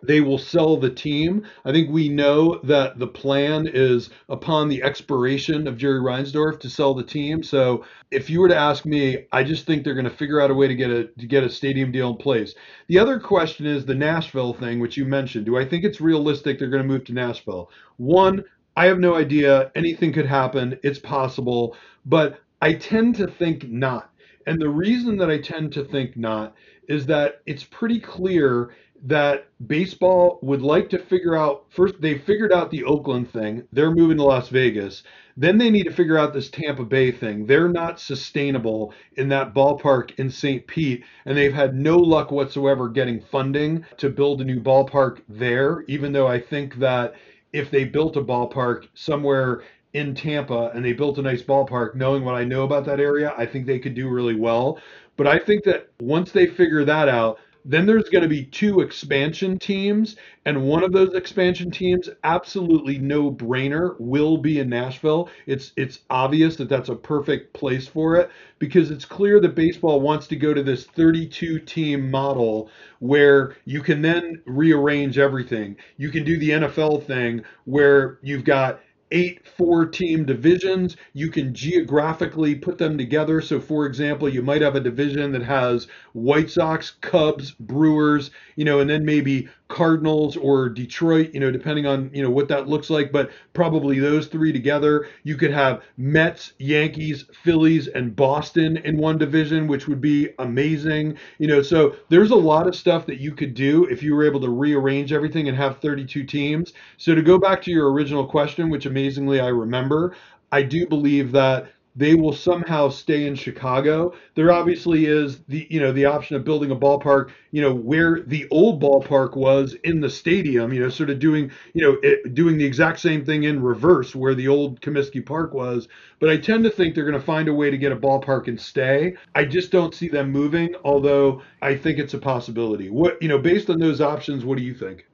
they 0.03 0.21
will 0.21 0.37
sell 0.37 0.77
the 0.77 0.89
team. 0.89 1.45
I 1.65 1.71
think 1.71 1.89
we 1.89 2.09
know 2.09 2.59
that 2.63 2.99
the 2.99 3.07
plan 3.07 3.69
is 3.71 4.09
upon 4.29 4.69
the 4.69 4.83
expiration 4.83 5.67
of 5.67 5.77
Jerry 5.77 5.99
Reinsdorf 5.99 6.59
to 6.61 6.69
sell 6.69 6.93
the 6.93 7.03
team. 7.03 7.43
So 7.43 7.85
if 8.11 8.29
you 8.29 8.39
were 8.39 8.49
to 8.49 8.55
ask 8.55 8.85
me, 8.85 9.25
I 9.31 9.43
just 9.43 9.65
think 9.65 9.83
they're 9.83 9.93
going 9.93 10.05
to 10.05 10.11
figure 10.11 10.41
out 10.41 10.51
a 10.51 10.55
way 10.55 10.67
to 10.67 10.75
get 10.75 10.89
a 10.89 11.05
to 11.05 11.27
get 11.27 11.43
a 11.43 11.49
stadium 11.49 11.91
deal 11.91 12.09
in 12.11 12.17
place. 12.17 12.55
The 12.87 12.99
other 12.99 13.19
question 13.19 13.65
is 13.65 13.85
the 13.85 13.95
Nashville 13.95 14.53
thing, 14.53 14.79
which 14.79 14.97
you 14.97 15.05
mentioned. 15.05 15.45
Do 15.45 15.57
I 15.57 15.65
think 15.65 15.83
it's 15.83 16.01
realistic 16.01 16.59
they're 16.59 16.69
going 16.69 16.83
to 16.83 16.87
move 16.87 17.05
to 17.05 17.13
Nashville? 17.13 17.69
One, 17.97 18.43
I 18.75 18.85
have 18.85 18.99
no 18.99 19.15
idea. 19.15 19.71
Anything 19.75 20.13
could 20.13 20.25
happen. 20.25 20.79
It's 20.83 20.99
possible, 20.99 21.75
but 22.05 22.39
I 22.61 22.73
tend 22.73 23.15
to 23.15 23.27
think 23.27 23.69
not. 23.69 24.11
And 24.45 24.59
the 24.59 24.69
reason 24.69 25.17
that 25.17 25.29
I 25.29 25.37
tend 25.37 25.73
to 25.73 25.83
think 25.83 26.17
not 26.17 26.55
is 26.87 27.05
that 27.05 27.41
it's 27.45 27.63
pretty 27.63 27.99
clear 27.99 28.71
that 29.03 29.47
baseball 29.67 30.39
would 30.41 30.61
like 30.61 30.89
to 30.89 30.99
figure 30.99 31.35
out 31.35 31.65
first 31.69 32.01
they 32.01 32.17
figured 32.17 32.51
out 32.51 32.71
the 32.71 32.83
Oakland 32.83 33.31
thing. 33.31 33.63
They're 33.71 33.91
moving 33.91 34.17
to 34.17 34.23
Las 34.23 34.49
Vegas. 34.49 35.03
Then 35.37 35.57
they 35.57 35.69
need 35.69 35.83
to 35.83 35.93
figure 35.93 36.17
out 36.17 36.33
this 36.33 36.49
Tampa 36.49 36.83
Bay 36.83 37.11
thing. 37.11 37.45
They're 37.45 37.69
not 37.69 37.99
sustainable 37.99 38.93
in 39.15 39.29
that 39.29 39.53
ballpark 39.53 40.19
in 40.19 40.29
St. 40.29 40.67
Pete 40.67 41.03
and 41.25 41.37
they've 41.37 41.53
had 41.53 41.75
no 41.75 41.97
luck 41.97 42.31
whatsoever 42.31 42.89
getting 42.89 43.21
funding 43.21 43.85
to 43.97 44.09
build 44.09 44.41
a 44.41 44.45
new 44.45 44.59
ballpark 44.59 45.21
there 45.29 45.83
even 45.87 46.11
though 46.11 46.27
I 46.27 46.39
think 46.39 46.75
that 46.75 47.15
if 47.53 47.71
they 47.71 47.85
built 47.85 48.17
a 48.17 48.21
ballpark 48.21 48.87
somewhere 48.93 49.63
in 49.93 50.13
Tampa 50.13 50.71
and 50.73 50.85
they 50.85 50.93
built 50.93 51.17
a 51.17 51.21
nice 51.21 51.41
ballpark, 51.41 51.95
knowing 51.95 52.23
what 52.23 52.35
I 52.35 52.43
know 52.43 52.63
about 52.63 52.85
that 52.85 52.99
area, 52.99 53.33
I 53.37 53.45
think 53.45 53.65
they 53.65 53.79
could 53.79 53.95
do 53.95 54.07
really 54.07 54.35
well. 54.35 54.79
But 55.17 55.27
I 55.27 55.39
think 55.39 55.63
that 55.63 55.89
once 55.99 56.31
they 56.31 56.45
figure 56.45 56.85
that 56.85 57.09
out, 57.09 57.39
then 57.65 57.85
there's 57.85 58.09
going 58.09 58.21
to 58.21 58.29
be 58.29 58.45
two 58.45 58.81
expansion 58.81 59.59
teams, 59.59 60.15
and 60.45 60.67
one 60.67 60.83
of 60.83 60.91
those 60.91 61.13
expansion 61.13 61.69
teams, 61.69 62.09
absolutely 62.23 62.97
no 62.97 63.31
brainer, 63.31 63.95
will 63.99 64.37
be 64.37 64.59
in 64.59 64.69
Nashville. 64.69 65.29
It's 65.45 65.73
it's 65.75 65.99
obvious 66.09 66.55
that 66.57 66.69
that's 66.69 66.89
a 66.89 66.95
perfect 66.95 67.53
place 67.53 67.87
for 67.87 68.15
it 68.15 68.31
because 68.59 68.91
it's 68.91 69.05
clear 69.05 69.39
that 69.41 69.55
baseball 69.55 70.01
wants 70.01 70.27
to 70.27 70.35
go 70.35 70.53
to 70.53 70.63
this 70.63 70.85
32 70.85 71.59
team 71.59 72.09
model 72.09 72.69
where 72.99 73.55
you 73.65 73.81
can 73.81 74.01
then 74.01 74.41
rearrange 74.45 75.17
everything. 75.17 75.75
You 75.97 76.09
can 76.09 76.23
do 76.23 76.37
the 76.37 76.49
NFL 76.51 77.05
thing 77.05 77.43
where 77.65 78.19
you've 78.21 78.45
got 78.45 78.79
eight 79.11 79.47
four 79.47 79.85
team 79.85 80.25
divisions. 80.25 80.97
You 81.13 81.29
can 81.29 81.53
geographically 81.53 82.55
put 82.55 82.77
them 82.77 82.97
together. 82.97 83.41
So, 83.41 83.59
for 83.59 83.85
example, 83.85 84.29
you 84.29 84.41
might 84.41 84.61
have 84.61 84.75
a 84.75 84.79
division 84.79 85.31
that 85.33 85.43
has 85.43 85.87
White 86.13 86.49
Sox, 86.49 86.91
Cubs, 87.01 87.51
Brewers, 87.51 88.31
you 88.55 88.65
know, 88.65 88.79
and 88.79 88.89
then 88.89 89.05
maybe 89.05 89.47
Cardinals 89.69 90.35
or 90.35 90.67
Detroit, 90.67 91.29
you 91.33 91.39
know, 91.39 91.51
depending 91.51 91.85
on, 91.85 92.09
you 92.11 92.21
know, 92.23 92.29
what 92.29 92.47
that 92.49 92.67
looks 92.67 92.89
like, 92.89 93.11
but 93.11 93.29
probably 93.53 93.99
those 93.99 94.27
three 94.27 94.51
together. 94.51 95.07
You 95.23 95.37
could 95.37 95.51
have 95.51 95.83
Mets, 95.95 96.53
Yankees, 96.57 97.25
Phillies, 97.43 97.87
and 97.87 98.15
Boston 98.15 98.77
in 98.77 98.97
one 98.97 99.17
division, 99.17 99.67
which 99.67 99.87
would 99.87 100.01
be 100.01 100.29
amazing. 100.39 101.17
You 101.37 101.47
know, 101.47 101.61
so 101.61 101.95
there's 102.09 102.31
a 102.31 102.35
lot 102.35 102.67
of 102.67 102.75
stuff 102.75 103.05
that 103.05 103.19
you 103.19 103.31
could 103.31 103.53
do 103.53 103.85
if 103.85 104.01
you 104.03 104.15
were 104.15 104.25
able 104.25 104.41
to 104.41 104.49
rearrange 104.49 105.13
everything 105.13 105.47
and 105.47 105.55
have 105.55 105.77
32 105.77 106.23
teams. 106.23 106.73
So 106.97 107.13
to 107.13 107.21
go 107.21 107.37
back 107.37 107.61
to 107.63 107.71
your 107.71 107.91
original 107.91 108.25
question, 108.25 108.69
which 108.69 108.87
amazingly 108.87 109.39
I 109.39 109.47
remember, 109.47 110.15
I 110.51 110.63
do 110.63 110.87
believe 110.87 111.31
that 111.33 111.71
they 111.95 112.15
will 112.15 112.33
somehow 112.33 112.89
stay 112.89 113.25
in 113.25 113.35
Chicago. 113.35 114.13
There 114.35 114.51
obviously 114.51 115.05
is 115.05 115.39
the 115.47 115.67
you 115.69 115.79
know 115.79 115.91
the 115.91 116.05
option 116.05 116.35
of 116.35 116.43
building 116.43 116.71
a 116.71 116.75
ballpark, 116.75 117.31
you 117.51 117.61
know, 117.61 117.73
where 117.73 118.21
the 118.21 118.47
old 118.51 118.81
ballpark 118.81 119.35
was 119.35 119.75
in 119.83 119.99
the 119.99 120.09
stadium, 120.09 120.71
you 120.71 120.81
know, 120.81 120.89
sort 120.89 121.09
of 121.09 121.19
doing 121.19 121.51
you 121.73 121.81
know 121.81 121.97
it, 122.03 122.33
doing 122.35 122.57
the 122.57 122.65
exact 122.65 122.99
same 122.99 123.25
thing 123.25 123.43
in 123.43 123.61
reverse 123.61 124.15
where 124.15 124.35
the 124.35 124.47
old 124.47 124.81
Comiskey 124.81 125.25
Park 125.25 125.53
was. 125.53 125.87
But 126.19 126.29
I 126.29 126.37
tend 126.37 126.63
to 126.65 126.69
think 126.69 126.95
they're 126.95 127.05
going 127.05 127.19
to 127.19 127.25
find 127.25 127.49
a 127.49 127.53
way 127.53 127.69
to 127.69 127.77
get 127.77 127.91
a 127.91 127.97
ballpark 127.97 128.47
and 128.47 128.59
stay. 128.59 129.15
I 129.35 129.45
just 129.45 129.71
don't 129.71 129.95
see 129.95 130.07
them 130.07 130.31
moving, 130.31 130.75
although 130.83 131.41
I 131.61 131.75
think 131.75 131.99
it's 131.99 132.13
a 132.13 132.19
possibility. 132.19 132.89
What 132.89 133.21
you 133.21 133.27
know, 133.27 133.39
based 133.39 133.69
on 133.69 133.79
those 133.79 133.99
options, 134.01 134.45
what 134.45 134.57
do 134.57 134.63
you 134.63 134.73
think? 134.73 135.08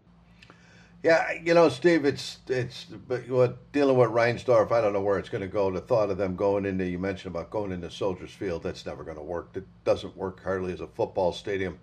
Yeah, 1.05 1.33
you 1.33 1.53
know, 1.53 1.69
Steve, 1.69 2.03
it's 2.03 2.39
it's 2.47 2.85
but 2.85 3.29
what 3.29 3.71
dealing 3.71 3.95
with 3.95 4.09
Reinsdorf, 4.09 4.71
I 4.71 4.81
don't 4.81 4.91
know 4.91 5.01
where 5.01 5.19
it's 5.19 5.29
going 5.29 5.43
to 5.43 5.47
go. 5.47 5.69
The 5.69 5.79
thought 5.79 6.09
of 6.09 6.17
them 6.17 6.35
going 6.35 6.65
into 6.65 6.83
you 6.83 6.97
mentioned 6.97 7.35
about 7.35 7.51
going 7.51 7.71
into 7.71 7.91
Soldiers 7.91 8.31
Field, 8.31 8.63
that's 8.63 8.87
never 8.87 9.03
going 9.03 9.17
to 9.17 9.21
work. 9.21 9.49
It 9.53 9.67
doesn't 9.83 10.17
work 10.17 10.43
hardly 10.43 10.73
as 10.73 10.81
a 10.81 10.87
football 10.87 11.31
stadium. 11.31 11.77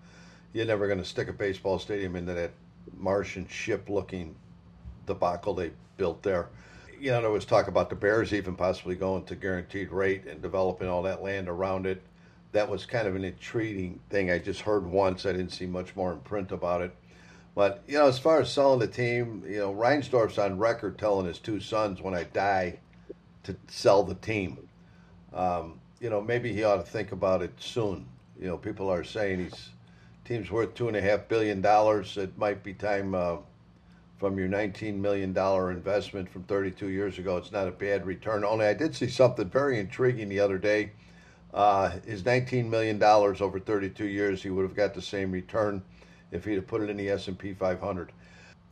You're 0.51 0.65
never 0.65 0.87
going 0.87 0.99
to 0.99 1.05
stick 1.05 1.29
a 1.29 1.31
baseball 1.31 1.79
stadium 1.79 2.17
into 2.17 2.33
that 2.33 2.51
Martian 2.97 3.47
ship 3.47 3.87
looking 3.87 4.35
debacle 5.05 5.53
they 5.53 5.71
built 5.95 6.21
there. 6.21 6.49
You 6.99 7.11
know, 7.11 7.21
there 7.21 7.31
was 7.31 7.45
talk 7.45 7.69
about 7.69 7.89
the 7.89 7.95
Bears 7.95 8.33
even 8.33 8.57
possibly 8.57 8.95
going 8.95 9.23
to 9.23 9.37
guaranteed 9.37 9.93
rate 9.93 10.25
and 10.25 10.41
developing 10.41 10.89
all 10.89 11.03
that 11.03 11.23
land 11.23 11.47
around 11.47 11.85
it. 11.85 12.01
That 12.51 12.67
was 12.67 12.85
kind 12.85 13.07
of 13.07 13.15
an 13.15 13.23
intriguing 13.23 14.01
thing. 14.09 14.31
I 14.31 14.39
just 14.39 14.59
heard 14.59 14.85
once. 14.85 15.25
I 15.25 15.31
didn't 15.31 15.53
see 15.53 15.65
much 15.65 15.95
more 15.95 16.11
in 16.11 16.19
print 16.19 16.51
about 16.51 16.81
it 16.81 16.93
but 17.55 17.83
you 17.87 17.97
know, 17.97 18.07
as 18.07 18.17
far 18.17 18.41
as 18.41 18.51
selling 18.51 18.79
the 18.79 18.87
team, 18.87 19.43
you 19.47 19.59
know, 19.59 19.73
Reinsdorf's 19.73 20.37
on 20.37 20.57
record 20.57 20.97
telling 20.97 21.27
his 21.27 21.39
two 21.39 21.59
sons, 21.59 22.01
"When 22.01 22.13
I 22.13 22.23
die, 22.23 22.79
to 23.43 23.55
sell 23.67 24.03
the 24.03 24.15
team." 24.15 24.69
Um, 25.33 25.79
you 25.99 26.09
know, 26.09 26.21
maybe 26.21 26.51
he 26.53 26.63
ought 26.63 26.77
to 26.77 26.91
think 26.91 27.11
about 27.11 27.41
it 27.41 27.53
soon. 27.59 28.07
You 28.39 28.47
know, 28.47 28.57
people 28.57 28.89
are 28.89 29.03
saying 29.03 29.39
he's 29.39 29.69
team's 30.25 30.49
worth 30.49 30.73
two 30.73 30.87
and 30.87 30.97
a 30.97 31.01
half 31.01 31.27
billion 31.27 31.61
dollars. 31.61 32.17
It 32.17 32.37
might 32.37 32.63
be 32.63 32.73
time 32.73 33.13
uh, 33.13 33.37
from 34.17 34.37
your 34.39 34.47
nineteen 34.47 35.01
million 35.01 35.31
dollar 35.31 35.71
investment 35.71 36.29
from 36.29 36.43
thirty 36.43 36.71
two 36.71 36.89
years 36.89 37.19
ago. 37.19 37.37
It's 37.37 37.51
not 37.51 37.67
a 37.67 37.71
bad 37.71 38.05
return. 38.07 38.43
Only 38.43 38.65
I 38.65 38.73
did 38.73 38.95
see 38.95 39.07
something 39.07 39.49
very 39.49 39.79
intriguing 39.79 40.29
the 40.29 40.39
other 40.39 40.57
day. 40.57 40.91
Uh, 41.53 41.91
his 42.05 42.25
nineteen 42.25 42.67
million 42.67 42.97
dollars 42.97 43.41
over 43.41 43.59
thirty 43.59 43.89
two 43.89 44.07
years, 44.07 44.41
he 44.41 44.49
would 44.49 44.63
have 44.63 44.75
got 44.75 44.95
the 44.95 45.01
same 45.03 45.31
return 45.31 45.83
if 46.33 46.45
he'd 46.45 46.55
have 46.55 46.67
put 46.67 46.81
it 46.81 46.89
in 46.89 46.97
the 46.97 47.09
S&P 47.09 47.53
500 47.53 48.11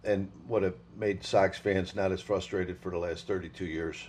and 0.04 0.30
would 0.48 0.64
have 0.64 0.74
made 0.98 1.24
Sox 1.24 1.60
fans 1.60 1.96
not 1.96 2.12
as 2.12 2.20
frustrated 2.20 2.80
for 2.80 2.90
the 2.90 2.98
last 2.98 3.28
32 3.28 3.66
years. 3.66 4.04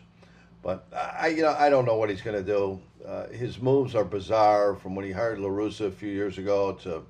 But 0.63 0.87
I, 0.93 1.29
you 1.29 1.43
know, 1.43 1.55
I 1.59 1.69
don't 1.69 1.85
know 1.85 1.97
what 1.97 2.09
he's 2.09 2.23
going 2.23 2.43
to 2.43 2.51
do. 2.51 2.81
Uh, 3.07 3.27
his 3.29 3.61
moves 3.61 3.95
are 3.95 4.05
bizarre. 4.05 4.75
From 4.75 4.95
when 4.95 5.05
he 5.05 5.13
hired 5.13 5.39
La 5.39 5.49
Russa 5.49 5.89
a 5.89 5.91
few 5.91 6.09
years 6.09 6.39
ago 6.39 6.73
to, 6.83 7.05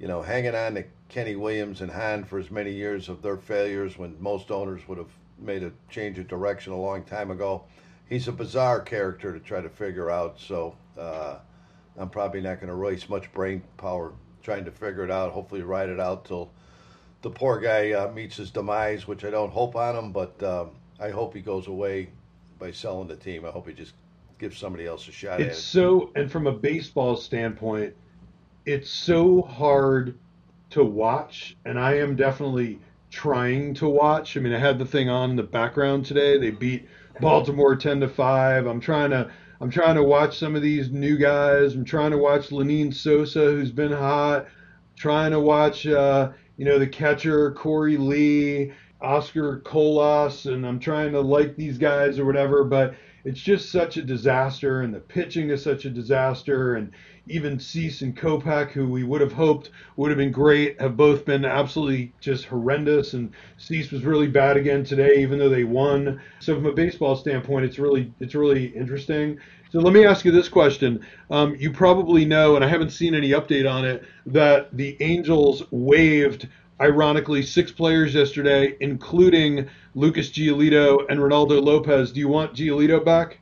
you 0.00 0.08
know, 0.08 0.20
hanging 0.20 0.54
on 0.54 0.74
to 0.74 0.84
Kenny 1.08 1.36
Williams 1.36 1.80
and 1.80 1.90
Hahn 1.90 2.24
for 2.24 2.38
as 2.38 2.50
many 2.50 2.72
years 2.72 3.08
of 3.08 3.22
their 3.22 3.36
failures 3.36 3.98
when 3.98 4.20
most 4.20 4.50
owners 4.50 4.80
would 4.88 4.98
have 4.98 5.10
made 5.38 5.62
a 5.62 5.70
change 5.90 6.18
of 6.18 6.26
direction 6.28 6.72
a 6.72 6.80
long 6.80 7.04
time 7.04 7.30
ago. 7.30 7.62
He's 8.08 8.26
a 8.26 8.32
bizarre 8.32 8.80
character 8.80 9.32
to 9.32 9.38
try 9.38 9.60
to 9.60 9.68
figure 9.68 10.10
out. 10.10 10.40
So 10.40 10.76
uh, 10.98 11.36
I'm 11.96 12.08
probably 12.08 12.40
not 12.40 12.56
going 12.56 12.70
to 12.70 12.76
waste 12.76 13.08
much 13.10 13.30
brain 13.32 13.62
power 13.76 14.12
trying 14.42 14.64
to 14.64 14.70
figure 14.70 15.04
it 15.04 15.10
out. 15.10 15.32
Hopefully, 15.32 15.62
ride 15.62 15.88
it 15.88 16.00
out 16.00 16.24
till 16.24 16.50
the 17.22 17.30
poor 17.30 17.60
guy 17.60 17.92
uh, 17.92 18.10
meets 18.12 18.36
his 18.36 18.50
demise, 18.50 19.06
which 19.06 19.24
I 19.24 19.30
don't 19.30 19.52
hope 19.52 19.76
on 19.76 19.96
him, 19.96 20.12
but 20.12 20.42
um, 20.42 20.70
I 21.00 21.10
hope 21.10 21.34
he 21.34 21.40
goes 21.40 21.68
away 21.68 22.10
by 22.58 22.72
selling 22.72 23.08
the 23.08 23.16
team. 23.16 23.44
I 23.44 23.50
hope 23.50 23.68
he 23.68 23.74
just 23.74 23.94
gives 24.38 24.58
somebody 24.58 24.86
else 24.86 25.06
a 25.08 25.12
shot 25.12 25.40
it's 25.40 25.50
at 25.50 25.56
it. 25.56 25.60
so, 25.60 26.10
and 26.16 26.30
from 26.30 26.46
a 26.46 26.52
baseball 26.52 27.16
standpoint, 27.16 27.94
it's 28.66 28.90
so 28.90 29.42
hard 29.42 30.18
to 30.70 30.84
watch, 30.84 31.56
and 31.64 31.78
I 31.78 31.98
am 31.98 32.16
definitely 32.16 32.80
trying 33.10 33.74
to 33.74 33.88
watch. 33.88 34.36
I 34.36 34.40
mean, 34.40 34.54
I 34.54 34.58
had 34.58 34.78
the 34.78 34.86
thing 34.86 35.08
on 35.08 35.30
in 35.30 35.36
the 35.36 35.42
background 35.42 36.06
today. 36.06 36.38
They 36.38 36.50
beat 36.50 36.88
Baltimore 37.20 37.76
10 37.76 38.00
to 38.00 38.08
5. 38.08 38.66
I'm 38.66 38.80
trying 38.80 39.10
to 39.10 39.30
I'm 39.62 39.70
trying 39.70 39.94
to 39.94 40.02
watch 40.02 40.40
some 40.40 40.56
of 40.56 40.62
these 40.62 40.90
new 40.90 41.16
guys. 41.16 41.76
I'm 41.76 41.84
trying 41.84 42.10
to 42.10 42.18
watch 42.18 42.48
Lenyn 42.48 42.92
Sosa, 42.92 43.44
who's 43.44 43.70
been 43.70 43.92
hot. 43.92 44.48
trying 44.96 45.30
to 45.30 45.38
watch, 45.38 45.86
uh, 45.86 46.32
you 46.56 46.64
know, 46.64 46.80
the 46.80 46.86
catcher 46.88 47.52
Korey 47.52 47.96
Lee, 47.96 48.72
Oscar 49.00 49.60
Colas, 49.60 50.46
and 50.46 50.66
I'm 50.66 50.80
trying 50.80 51.12
to 51.12 51.20
like 51.20 51.54
these 51.54 51.78
guys 51.78 52.18
or 52.18 52.24
whatever. 52.24 52.64
But 52.64 52.96
it's 53.24 53.40
just 53.40 53.70
such 53.70 53.96
a 53.96 54.02
disaster, 54.02 54.80
and 54.80 54.92
the 54.92 54.98
pitching 54.98 55.50
is 55.50 55.62
such 55.62 55.84
a 55.84 55.90
disaster, 55.90 56.74
and 56.74 56.90
even 57.28 57.60
Cease 57.60 58.02
and 58.02 58.16
Kopech, 58.16 58.70
who 58.70 58.88
we 58.88 59.04
would 59.04 59.20
have 59.20 59.32
hoped 59.32 59.70
would 59.96 60.10
have 60.10 60.18
been 60.18 60.32
great, 60.32 60.80
have 60.80 60.96
both 60.96 61.24
been 61.24 61.44
absolutely 61.44 62.12
just 62.20 62.46
horrendous. 62.46 63.14
And 63.14 63.32
Cease 63.58 63.90
was 63.90 64.04
really 64.04 64.26
bad 64.26 64.56
again 64.56 64.84
today, 64.84 65.16
even 65.18 65.38
though 65.38 65.48
they 65.48 65.64
won. 65.64 66.20
So 66.40 66.54
from 66.54 66.66
a 66.66 66.72
baseball 66.72 67.16
standpoint, 67.16 67.64
it's 67.64 67.78
really 67.78 68.12
it's 68.20 68.34
really 68.34 68.66
interesting. 68.66 69.38
So 69.70 69.78
let 69.78 69.94
me 69.94 70.04
ask 70.04 70.24
you 70.24 70.32
this 70.32 70.48
question. 70.48 71.04
Um, 71.30 71.56
you 71.56 71.72
probably 71.72 72.24
know, 72.26 72.56
and 72.56 72.64
I 72.64 72.68
haven't 72.68 72.90
seen 72.90 73.14
any 73.14 73.30
update 73.30 73.70
on 73.70 73.86
it, 73.86 74.04
that 74.26 74.76
the 74.76 74.96
Angels 75.00 75.62
waived, 75.70 76.46
ironically, 76.78 77.42
six 77.42 77.72
players 77.72 78.14
yesterday, 78.14 78.76
including 78.80 79.70
Lucas 79.94 80.30
Giolito 80.30 81.06
and 81.08 81.20
Reynaldo 81.20 81.62
Lopez. 81.62 82.12
Do 82.12 82.20
you 82.20 82.28
want 82.28 82.54
Giolito 82.54 83.02
back? 83.02 83.38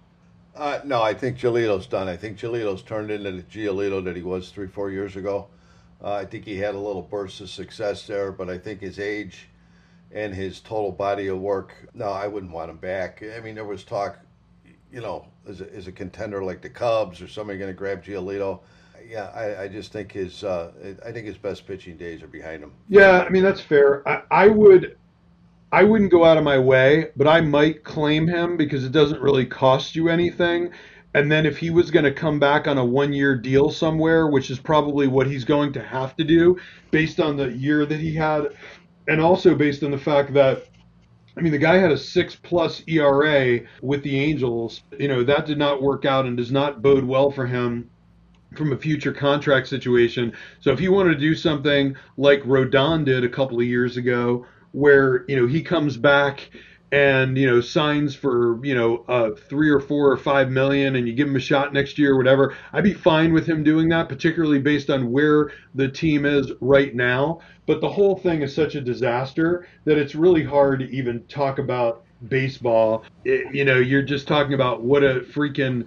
Uh, 0.60 0.78
no, 0.84 1.00
I 1.00 1.14
think 1.14 1.38
Giolito's 1.38 1.86
done. 1.86 2.06
I 2.06 2.18
think 2.18 2.38
Giolito's 2.38 2.82
turned 2.82 3.10
into 3.10 3.32
the 3.32 3.42
Giolito 3.44 4.04
that 4.04 4.14
he 4.14 4.20
was 4.20 4.50
three, 4.50 4.68
four 4.68 4.90
years 4.90 5.16
ago. 5.16 5.46
Uh, 6.04 6.12
I 6.12 6.26
think 6.26 6.44
he 6.44 6.58
had 6.58 6.74
a 6.74 6.78
little 6.78 7.00
burst 7.00 7.40
of 7.40 7.48
success 7.48 8.06
there, 8.06 8.30
but 8.30 8.50
I 8.50 8.58
think 8.58 8.82
his 8.82 8.98
age 8.98 9.48
and 10.12 10.34
his 10.34 10.60
total 10.60 10.92
body 10.92 11.28
of 11.28 11.38
work, 11.38 11.72
no, 11.94 12.10
I 12.10 12.26
wouldn't 12.26 12.52
want 12.52 12.68
him 12.68 12.76
back. 12.76 13.24
I 13.34 13.40
mean, 13.40 13.54
there 13.54 13.64
was 13.64 13.84
talk, 13.84 14.18
you 14.92 15.00
know, 15.00 15.26
is 15.46 15.62
a, 15.62 15.72
is 15.72 15.86
a 15.86 15.92
contender 15.92 16.44
like 16.44 16.60
the 16.60 16.68
Cubs 16.68 17.22
or 17.22 17.28
somebody 17.28 17.58
going 17.58 17.70
to 17.70 17.78
grab 17.78 18.04
Giolito? 18.04 18.60
Yeah, 19.08 19.30
I, 19.34 19.62
I 19.62 19.68
just 19.68 19.92
think 19.92 20.12
his 20.12 20.44
uh, 20.44 20.72
I 21.06 21.10
think 21.10 21.26
his 21.26 21.38
best 21.38 21.66
pitching 21.66 21.96
days 21.96 22.22
are 22.22 22.28
behind 22.28 22.62
him. 22.62 22.72
Yeah, 22.90 23.22
I 23.22 23.30
mean 23.30 23.42
that's 23.42 23.62
fair. 23.62 24.06
I, 24.06 24.22
I 24.30 24.48
would 24.48 24.98
I 25.72 25.84
wouldn't 25.84 26.10
go 26.10 26.24
out 26.24 26.36
of 26.36 26.44
my 26.44 26.58
way, 26.58 27.10
but 27.16 27.28
I 27.28 27.40
might 27.40 27.84
claim 27.84 28.26
him 28.26 28.56
because 28.56 28.84
it 28.84 28.92
doesn't 28.92 29.20
really 29.20 29.46
cost 29.46 29.94
you 29.94 30.08
anything. 30.08 30.70
And 31.14 31.30
then 31.30 31.46
if 31.46 31.58
he 31.58 31.70
was 31.70 31.90
going 31.90 32.04
to 32.04 32.12
come 32.12 32.38
back 32.38 32.66
on 32.66 32.78
a 32.78 32.84
one 32.84 33.12
year 33.12 33.36
deal 33.36 33.70
somewhere, 33.70 34.28
which 34.28 34.50
is 34.50 34.58
probably 34.58 35.06
what 35.06 35.26
he's 35.26 35.44
going 35.44 35.72
to 35.74 35.82
have 35.82 36.16
to 36.16 36.24
do 36.24 36.58
based 36.90 37.20
on 37.20 37.36
the 37.36 37.52
year 37.52 37.86
that 37.86 38.00
he 38.00 38.14
had, 38.14 38.48
and 39.08 39.20
also 39.20 39.54
based 39.54 39.82
on 39.82 39.90
the 39.90 39.98
fact 39.98 40.32
that 40.34 40.66
I 41.36 41.42
mean, 41.42 41.52
the 41.52 41.58
guy 41.58 41.76
had 41.76 41.92
a 41.92 41.96
six 41.96 42.34
plus 42.34 42.82
ERA 42.86 43.60
with 43.82 44.02
the 44.02 44.18
Angels. 44.18 44.82
You 44.98 45.08
know, 45.08 45.24
that 45.24 45.46
did 45.46 45.58
not 45.58 45.82
work 45.82 46.04
out 46.04 46.26
and 46.26 46.36
does 46.36 46.50
not 46.50 46.82
bode 46.82 47.04
well 47.04 47.30
for 47.30 47.46
him 47.46 47.88
from 48.56 48.72
a 48.72 48.76
future 48.76 49.12
contract 49.12 49.68
situation. 49.68 50.32
So 50.60 50.72
if 50.72 50.80
he 50.80 50.88
wanted 50.88 51.14
to 51.14 51.20
do 51.20 51.36
something 51.36 51.96
like 52.16 52.42
Rodon 52.42 53.04
did 53.04 53.24
a 53.24 53.28
couple 53.28 53.60
of 53.60 53.66
years 53.66 53.96
ago, 53.96 54.44
where, 54.72 55.24
you 55.28 55.36
know, 55.36 55.46
he 55.46 55.62
comes 55.62 55.96
back 55.96 56.50
and 56.92 57.38
you 57.38 57.46
know 57.46 57.60
signs 57.60 58.16
for 58.16 58.64
you 58.64 58.74
know 58.74 59.04
uh, 59.08 59.30
three 59.48 59.70
or 59.70 59.78
four 59.78 60.10
or 60.10 60.16
five 60.16 60.50
million 60.50 60.96
and 60.96 61.06
you 61.06 61.14
give 61.14 61.28
him 61.28 61.36
a 61.36 61.40
shot 61.40 61.72
next 61.72 61.98
year 61.98 62.14
or 62.14 62.16
whatever 62.16 62.56
i'd 62.72 62.82
be 62.82 62.92
fine 62.92 63.32
with 63.32 63.46
him 63.46 63.62
doing 63.62 63.88
that 63.88 64.08
particularly 64.08 64.58
based 64.58 64.90
on 64.90 65.12
where 65.12 65.52
the 65.74 65.88
team 65.88 66.24
is 66.24 66.52
right 66.60 66.94
now. 66.94 67.40
But 67.66 67.80
the 67.80 67.88
whole 67.88 68.16
thing 68.16 68.42
is 68.42 68.54
such 68.54 68.74
a 68.74 68.80
disaster 68.80 69.66
that 69.84 69.98
it's 69.98 70.14
really 70.14 70.42
hard 70.42 70.80
to 70.80 70.90
even 70.90 71.24
talk 71.26 71.58
about 71.58 72.04
baseball. 72.28 73.04
It, 73.24 73.54
you 73.54 73.64
know 73.64 73.78
you're 73.78 74.02
just 74.02 74.26
talking 74.26 74.54
about 74.54 74.82
what 74.82 75.04
a 75.04 75.20
freaking 75.20 75.86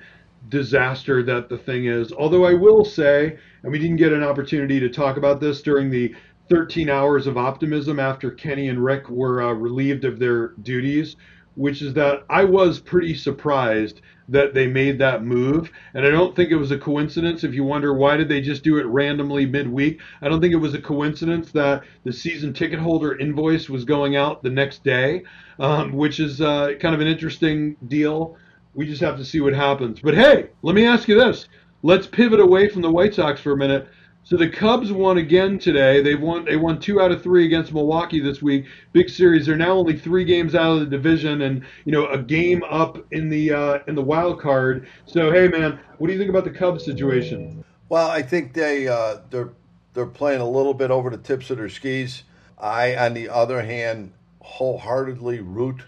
disaster 0.49 1.23
that 1.23 1.49
the 1.49 1.57
thing 1.57 1.85
is. 1.85 2.11
Although 2.11 2.45
i 2.45 2.53
will 2.53 2.85
say 2.85 3.37
and 3.63 3.71
we 3.71 3.79
didn't 3.79 3.97
get 3.97 4.13
an 4.13 4.23
opportunity 4.23 4.79
to 4.79 4.89
talk 4.89 5.17
about 5.17 5.39
this 5.39 5.61
during 5.61 5.89
the 5.89 6.15
13 6.53 6.87
hours 6.87 7.25
of 7.25 7.35
optimism 7.35 7.99
after 7.99 8.29
Kenny 8.29 8.69
and 8.69 8.83
Rick 8.83 9.09
were 9.09 9.41
uh, 9.41 9.53
relieved 9.53 10.05
of 10.05 10.19
their 10.19 10.49
duties, 10.61 11.15
which 11.55 11.81
is 11.81 11.95
that 11.95 12.25
I 12.29 12.43
was 12.43 12.79
pretty 12.79 13.15
surprised 13.15 14.01
that 14.29 14.53
they 14.53 14.67
made 14.67 14.99
that 14.99 15.23
move. 15.23 15.71
And 15.95 16.05
I 16.05 16.11
don't 16.11 16.35
think 16.35 16.51
it 16.51 16.55
was 16.55 16.69
a 16.69 16.77
coincidence. 16.77 17.43
If 17.43 17.55
you 17.55 17.63
wonder 17.63 17.95
why 17.95 18.17
did 18.17 18.29
they 18.29 18.39
just 18.39 18.63
do 18.63 18.77
it 18.77 18.85
randomly 18.85 19.47
midweek, 19.47 19.99
I 20.21 20.29
don't 20.29 20.41
think 20.41 20.53
it 20.53 20.57
was 20.57 20.75
a 20.75 20.81
coincidence 20.81 21.51
that 21.53 21.81
the 22.03 22.13
season 22.13 22.53
ticket 22.53 22.77
holder 22.77 23.17
invoice 23.17 23.67
was 23.67 23.83
going 23.83 24.15
out 24.15 24.43
the 24.43 24.51
next 24.51 24.83
day, 24.83 25.23
um, 25.57 25.91
which 25.91 26.19
is 26.19 26.39
uh, 26.39 26.73
kind 26.79 26.93
of 26.93 27.01
an 27.01 27.07
interesting 27.07 27.77
deal. 27.87 28.37
We 28.75 28.85
just 28.85 29.01
have 29.01 29.17
to 29.17 29.25
see 29.25 29.41
what 29.41 29.55
happens. 29.55 30.01
But 30.01 30.13
hey, 30.13 30.49
let 30.61 30.75
me 30.75 30.85
ask 30.85 31.07
you 31.07 31.17
this. 31.17 31.47
Let's 31.81 32.05
pivot 32.05 32.39
away 32.39 32.69
from 32.69 32.83
the 32.83 32.91
White 32.91 33.15
Sox 33.15 33.41
for 33.41 33.53
a 33.53 33.57
minute. 33.57 33.87
So 34.25 34.37
the 34.37 34.47
Cubs 34.47 34.91
won 34.91 35.17
again 35.17 35.59
today. 35.59 36.01
They 36.01 36.15
won. 36.15 36.45
They 36.45 36.55
won 36.55 36.79
two 36.79 37.01
out 37.01 37.11
of 37.11 37.21
three 37.21 37.45
against 37.45 37.73
Milwaukee 37.73 38.21
this 38.21 38.41
week. 38.41 38.65
Big 38.93 39.09
series. 39.09 39.45
They're 39.45 39.57
now 39.57 39.73
only 39.73 39.97
three 39.97 40.23
games 40.23 40.55
out 40.55 40.71
of 40.71 40.79
the 40.79 40.85
division, 40.85 41.41
and 41.41 41.65
you 41.83 41.91
know 41.91 42.07
a 42.07 42.17
game 42.17 42.63
up 42.69 42.97
in 43.11 43.29
the 43.29 43.51
uh, 43.51 43.79
in 43.87 43.95
the 43.95 44.01
wild 44.01 44.39
card. 44.39 44.87
So 45.05 45.29
hey, 45.29 45.49
man, 45.49 45.77
what 45.97 46.07
do 46.07 46.13
you 46.13 46.19
think 46.19 46.29
about 46.29 46.45
the 46.45 46.51
Cubs 46.51 46.85
situation? 46.85 47.65
Well, 47.89 48.09
I 48.09 48.21
think 48.21 48.53
they 48.53 48.87
uh, 48.87 49.17
they're 49.29 49.51
they're 49.93 50.05
playing 50.05 50.39
a 50.39 50.49
little 50.49 50.73
bit 50.73 50.89
over 50.89 51.09
the 51.09 51.17
tips 51.17 51.49
of 51.49 51.57
their 51.57 51.69
skis. 51.69 52.23
I, 52.57 52.95
on 52.95 53.13
the 53.13 53.27
other 53.27 53.61
hand, 53.61 54.13
wholeheartedly 54.39 55.41
root 55.41 55.83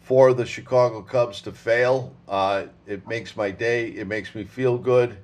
for 0.00 0.32
the 0.32 0.46
Chicago 0.46 1.02
Cubs 1.02 1.42
to 1.42 1.52
fail. 1.52 2.14
Uh, 2.28 2.66
it 2.86 3.06
makes 3.08 3.36
my 3.36 3.50
day. 3.50 3.88
It 3.88 4.06
makes 4.06 4.32
me 4.34 4.44
feel 4.44 4.78
good. 4.78 5.18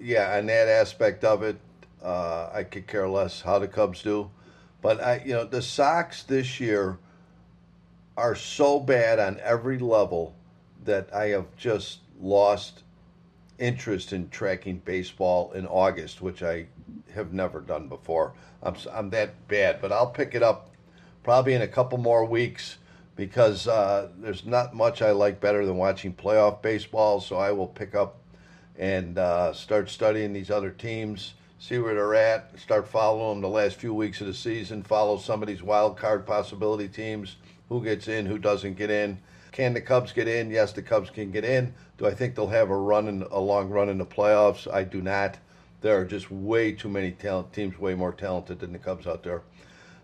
Yeah, 0.00 0.36
on 0.36 0.46
that 0.46 0.68
aspect 0.68 1.24
of 1.24 1.42
it, 1.42 1.56
uh, 2.06 2.50
I 2.54 2.62
could 2.62 2.86
care 2.86 3.08
less 3.08 3.42
how 3.42 3.58
the 3.58 3.66
Cubs 3.66 4.02
do. 4.02 4.30
But 4.80 5.02
I, 5.02 5.22
you 5.26 5.34
know, 5.34 5.44
the 5.44 5.60
Sox 5.60 6.22
this 6.22 6.60
year 6.60 6.98
are 8.16 8.36
so 8.36 8.78
bad 8.78 9.18
on 9.18 9.40
every 9.42 9.78
level 9.78 10.36
that 10.84 11.12
I 11.12 11.28
have 11.28 11.46
just 11.56 11.98
lost 12.20 12.84
interest 13.58 14.12
in 14.12 14.28
tracking 14.28 14.78
baseball 14.84 15.50
in 15.52 15.66
August, 15.66 16.22
which 16.22 16.44
I 16.44 16.66
have 17.12 17.32
never 17.32 17.60
done 17.60 17.88
before. 17.88 18.34
I'm 18.62 18.76
I'm 18.92 19.10
that 19.10 19.48
bad, 19.48 19.80
but 19.80 19.90
I'll 19.90 20.10
pick 20.10 20.34
it 20.36 20.42
up 20.44 20.70
probably 21.24 21.54
in 21.54 21.62
a 21.62 21.68
couple 21.68 21.98
more 21.98 22.24
weeks 22.24 22.78
because 23.16 23.66
uh, 23.66 24.10
there's 24.18 24.44
not 24.44 24.76
much 24.76 25.02
I 25.02 25.10
like 25.10 25.40
better 25.40 25.66
than 25.66 25.76
watching 25.76 26.14
playoff 26.14 26.62
baseball. 26.62 27.20
So 27.20 27.36
I 27.36 27.50
will 27.50 27.66
pick 27.66 27.96
up 27.96 28.20
and 28.78 29.18
uh, 29.18 29.52
start 29.52 29.90
studying 29.90 30.32
these 30.32 30.50
other 30.50 30.70
teams 30.70 31.32
see 31.58 31.78
where 31.78 31.94
they're 31.94 32.14
at, 32.14 32.58
start 32.58 32.88
following 32.88 33.36
them 33.36 33.42
the 33.42 33.48
last 33.48 33.76
few 33.76 33.94
weeks 33.94 34.20
of 34.20 34.26
the 34.26 34.34
season, 34.34 34.82
follow 34.82 35.18
some 35.18 35.42
of 35.42 35.48
these 35.48 35.62
wild 35.62 35.96
card 35.96 36.26
possibility 36.26 36.88
teams, 36.88 37.36
who 37.68 37.82
gets 37.82 38.08
in, 38.08 38.26
who 38.26 38.38
doesn't 38.38 38.76
get 38.76 38.90
in. 38.90 39.18
Can 39.52 39.74
the 39.74 39.80
Cubs 39.80 40.12
get 40.12 40.28
in? 40.28 40.50
Yes, 40.50 40.72
the 40.72 40.82
Cubs 40.82 41.10
can 41.10 41.30
get 41.30 41.44
in. 41.44 41.74
Do 41.98 42.06
I 42.06 42.14
think 42.14 42.34
they'll 42.34 42.46
have 42.48 42.70
a 42.70 42.76
run 42.76 43.08
in 43.08 43.22
a 43.30 43.40
long 43.40 43.70
run 43.70 43.88
in 43.88 43.98
the 43.98 44.06
playoffs? 44.06 44.70
I 44.72 44.84
do 44.84 45.00
not. 45.00 45.38
There 45.80 45.98
are 45.98 46.04
just 46.04 46.30
way 46.30 46.72
too 46.72 46.88
many 46.88 47.12
talent 47.12 47.52
teams, 47.52 47.78
way 47.78 47.94
more 47.94 48.12
talented 48.12 48.60
than 48.60 48.72
the 48.72 48.78
Cubs 48.78 49.06
out 49.06 49.22
there. 49.22 49.42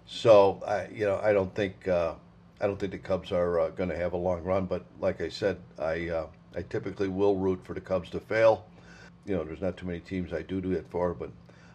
So 0.07 0.63
I, 0.67 0.89
you 0.89 1.05
know, 1.05 1.21
I 1.23 1.33
don't 1.33 1.55
think 1.55 1.87
uh, 1.87 2.15
I 2.61 2.67
don't 2.67 2.79
think 2.79 2.93
the 2.93 2.99
Cubs 2.99 3.31
are 3.31 3.61
uh, 3.61 3.69
going 3.71 3.89
to 3.89 3.97
have 3.97 4.13
a 4.13 4.17
long 4.17 4.43
run. 4.43 4.67
But 4.67 4.85
like 5.01 5.21
I 5.21 5.29
said, 5.29 5.59
I 5.79 6.09
uh, 6.09 6.27
I 6.57 6.63
typically 6.63 7.09
will 7.09 7.37
root 7.37 7.61
for 7.65 7.75
the 7.75 7.81
Cubs 7.81 8.11
to 8.11 8.21
fail. 8.21 8.65
You 9.27 9.37
know, 9.37 9.45
there's 9.45 9.61
not 9.61 9.77
too 9.77 9.87
many 9.87 10.01
teams 10.01 10.33
I 10.33 10.43
do 10.43 10.61
do 10.61 10.73
it 10.73 10.87
for, 10.91 11.15
but 11.15 11.31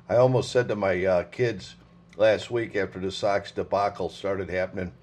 I 0.10 0.16
almost 0.16 0.54
said 0.54 0.70
to 0.70 0.76
my 0.78 1.04
uh, 1.04 1.24
kids 1.24 1.76
last 2.16 2.50
week 2.50 2.78
after 2.78 2.98
the 2.98 3.12
Sox 3.12 3.52
debacle 3.52 4.08
started 4.08 4.50
happening 4.50 4.94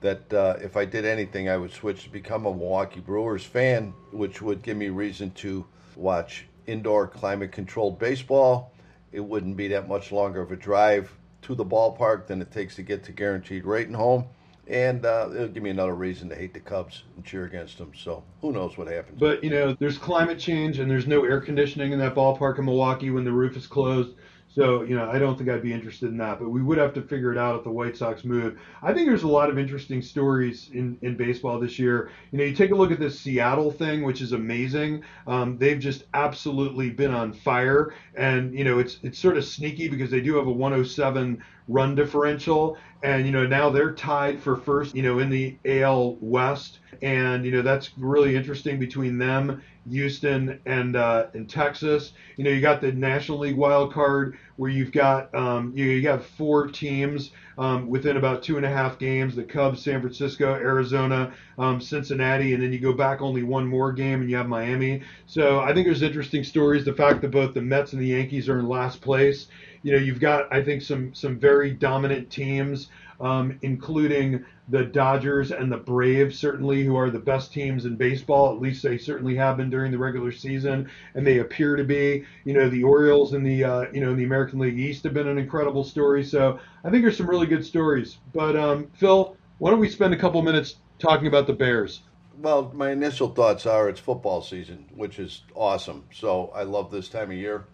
that 0.00 0.32
uh, 0.32 0.56
if 0.62 0.78
I 0.78 0.86
did 0.86 1.04
anything, 1.04 1.50
I 1.50 1.58
would 1.58 1.72
switch 1.72 2.04
to 2.04 2.10
become 2.10 2.46
a 2.46 2.54
Milwaukee 2.54 3.00
Brewers 3.00 3.44
fan, 3.44 3.92
which 4.12 4.40
would 4.40 4.62
give 4.62 4.78
me 4.78 4.88
reason 4.88 5.30
to 5.32 5.66
watch 5.94 6.46
indoor 6.66 7.06
climate 7.06 7.52
controlled 7.52 7.98
baseball. 7.98 8.72
It 9.12 9.20
wouldn't 9.20 9.58
be 9.58 9.68
that 9.68 9.88
much 9.88 10.10
longer 10.10 10.40
of 10.40 10.52
a 10.52 10.56
drive 10.56 11.12
to 11.42 11.54
the 11.54 11.64
ballpark 11.64 12.26
than 12.26 12.40
it 12.40 12.50
takes 12.50 12.76
to 12.76 12.82
get 12.82 13.04
to 13.04 13.12
guaranteed 13.12 13.66
rate 13.66 13.88
and 13.88 13.96
home. 13.96 14.24
And 14.68 15.04
uh, 15.04 15.28
it'll 15.32 15.48
give 15.48 15.62
me 15.62 15.70
another 15.70 15.94
reason 15.94 16.28
to 16.30 16.34
hate 16.34 16.54
the 16.54 16.60
Cubs 16.60 17.04
and 17.14 17.24
cheer 17.24 17.44
against 17.44 17.76
them. 17.78 17.92
So 17.94 18.24
who 18.40 18.52
knows 18.52 18.76
what 18.78 18.88
happens. 18.88 19.20
But, 19.20 19.44
you 19.44 19.50
know, 19.50 19.76
there's 19.78 19.98
climate 19.98 20.38
change 20.38 20.78
and 20.78 20.90
there's 20.90 21.06
no 21.06 21.24
air 21.24 21.40
conditioning 21.40 21.92
in 21.92 21.98
that 21.98 22.14
ballpark 22.14 22.58
in 22.58 22.64
Milwaukee 22.64 23.10
when 23.10 23.24
the 23.24 23.32
roof 23.32 23.56
is 23.56 23.66
closed. 23.66 24.16
So, 24.56 24.84
you 24.84 24.96
know, 24.96 25.10
I 25.10 25.18
don't 25.18 25.36
think 25.36 25.50
I'd 25.50 25.60
be 25.60 25.74
interested 25.74 26.08
in 26.08 26.16
that, 26.16 26.38
but 26.38 26.48
we 26.48 26.62
would 26.62 26.78
have 26.78 26.94
to 26.94 27.02
figure 27.02 27.30
it 27.30 27.36
out 27.36 27.56
if 27.56 27.64
the 27.64 27.70
White 27.70 27.94
Sox 27.94 28.24
move. 28.24 28.58
I 28.82 28.94
think 28.94 29.06
there's 29.06 29.22
a 29.22 29.28
lot 29.28 29.50
of 29.50 29.58
interesting 29.58 30.00
stories 30.00 30.70
in, 30.72 30.96
in 31.02 31.14
baseball 31.14 31.60
this 31.60 31.78
year. 31.78 32.10
You 32.32 32.38
know, 32.38 32.44
you 32.44 32.54
take 32.56 32.70
a 32.70 32.74
look 32.74 32.90
at 32.90 32.98
this 32.98 33.20
Seattle 33.20 33.70
thing, 33.70 34.02
which 34.02 34.22
is 34.22 34.32
amazing. 34.32 35.04
Um, 35.26 35.58
they've 35.58 35.78
just 35.78 36.04
absolutely 36.14 36.88
been 36.88 37.10
on 37.10 37.34
fire. 37.34 37.92
And, 38.14 38.54
you 38.54 38.64
know, 38.64 38.78
it's, 38.78 38.98
it's 39.02 39.18
sort 39.18 39.36
of 39.36 39.44
sneaky 39.44 39.88
because 39.88 40.10
they 40.10 40.22
do 40.22 40.36
have 40.36 40.46
a 40.46 40.50
107 40.50 41.42
run 41.68 41.94
differential. 41.94 42.76
And, 43.02 43.26
you 43.26 43.32
know, 43.32 43.46
now 43.46 43.70
they're 43.70 43.92
tied 43.92 44.40
for 44.40 44.56
first, 44.56 44.94
you 44.94 45.02
know, 45.02 45.18
in 45.18 45.30
the 45.30 45.56
AL 45.64 46.16
West. 46.20 46.80
And, 47.02 47.44
you 47.44 47.52
know, 47.52 47.62
that's 47.62 47.90
really 47.98 48.36
interesting 48.36 48.78
between 48.78 49.18
them 49.18 49.62
Houston 49.90 50.58
and 50.66 50.96
uh, 50.96 51.26
and 51.34 51.48
Texas. 51.48 52.12
You 52.36 52.44
know, 52.44 52.50
you 52.50 52.60
got 52.60 52.80
the 52.80 52.92
National 52.92 53.38
League 53.38 53.56
wild 53.56 53.92
card 53.92 54.36
where 54.56 54.70
you've 54.70 54.92
got 54.92 55.32
um, 55.34 55.72
you, 55.74 55.84
you 55.84 56.02
got 56.02 56.24
four 56.24 56.66
teams 56.66 57.30
um, 57.58 57.88
within 57.88 58.16
about 58.16 58.42
two 58.42 58.56
and 58.56 58.66
a 58.66 58.68
half 58.68 58.98
games: 58.98 59.36
the 59.36 59.44
Cubs, 59.44 59.82
San 59.82 60.00
Francisco, 60.00 60.54
Arizona, 60.54 61.32
um, 61.58 61.80
Cincinnati, 61.80 62.54
and 62.54 62.62
then 62.62 62.72
you 62.72 62.78
go 62.78 62.92
back 62.92 63.20
only 63.20 63.42
one 63.42 63.66
more 63.66 63.92
game 63.92 64.20
and 64.20 64.30
you 64.30 64.36
have 64.36 64.48
Miami. 64.48 65.02
So 65.26 65.60
I 65.60 65.72
think 65.72 65.86
there's 65.86 66.02
interesting 66.02 66.44
stories. 66.44 66.84
The 66.84 66.94
fact 66.94 67.20
that 67.22 67.30
both 67.30 67.54
the 67.54 67.62
Mets 67.62 67.92
and 67.92 68.02
the 68.02 68.06
Yankees 68.06 68.48
are 68.48 68.58
in 68.58 68.68
last 68.68 69.00
place. 69.00 69.46
You 69.86 69.92
know, 69.92 69.98
you've 69.98 70.20
got 70.20 70.52
I 70.52 70.62
think 70.62 70.82
some 70.82 71.14
some 71.14 71.38
very 71.38 71.70
dominant 71.70 72.28
teams 72.30 72.88
um, 73.20 73.58
including 73.62 74.44
the 74.68 74.84
Dodgers 74.84 75.52
and 75.52 75.70
the 75.70 75.76
Braves, 75.76 76.38
certainly, 76.38 76.84
who 76.84 76.96
are 76.96 77.10
the 77.10 77.18
best 77.18 77.52
teams 77.52 77.84
in 77.84 77.96
baseball. 77.96 78.52
At 78.54 78.60
least 78.60 78.82
they 78.82 78.98
certainly 78.98 79.36
have 79.36 79.56
been 79.56 79.70
during 79.70 79.92
the 79.92 79.98
regular 79.98 80.32
season, 80.32 80.90
and 81.14 81.26
they 81.26 81.38
appear 81.38 81.76
to 81.76 81.84
be. 81.84 82.24
You 82.44 82.54
know, 82.54 82.68
the 82.68 82.82
Orioles 82.82 83.32
in 83.32 83.42
the 83.42 83.64
uh, 83.64 83.84
you 83.92 84.00
know 84.00 84.10
in 84.10 84.16
the 84.16 84.24
American 84.24 84.58
League 84.58 84.78
East 84.78 85.04
have 85.04 85.14
been 85.14 85.28
an 85.28 85.38
incredible 85.38 85.84
story. 85.84 86.24
So 86.24 86.58
I 86.84 86.90
think 86.90 87.02
there's 87.02 87.16
some 87.16 87.30
really 87.30 87.46
good 87.46 87.64
stories. 87.64 88.18
But 88.34 88.56
um, 88.56 88.90
Phil, 88.94 89.36
why 89.58 89.70
don't 89.70 89.80
we 89.80 89.88
spend 89.88 90.12
a 90.14 90.18
couple 90.18 90.42
minutes 90.42 90.76
talking 90.98 91.26
about 91.26 91.46
the 91.46 91.52
Bears? 91.52 92.02
Well, 92.38 92.70
my 92.74 92.90
initial 92.90 93.28
thoughts 93.28 93.64
are 93.64 93.88
it's 93.88 94.00
football 94.00 94.42
season, 94.42 94.86
which 94.94 95.18
is 95.18 95.42
awesome. 95.54 96.04
So 96.12 96.50
I 96.54 96.64
love 96.64 96.90
this 96.90 97.08
time 97.08 97.30
of 97.30 97.36
year. 97.36 97.64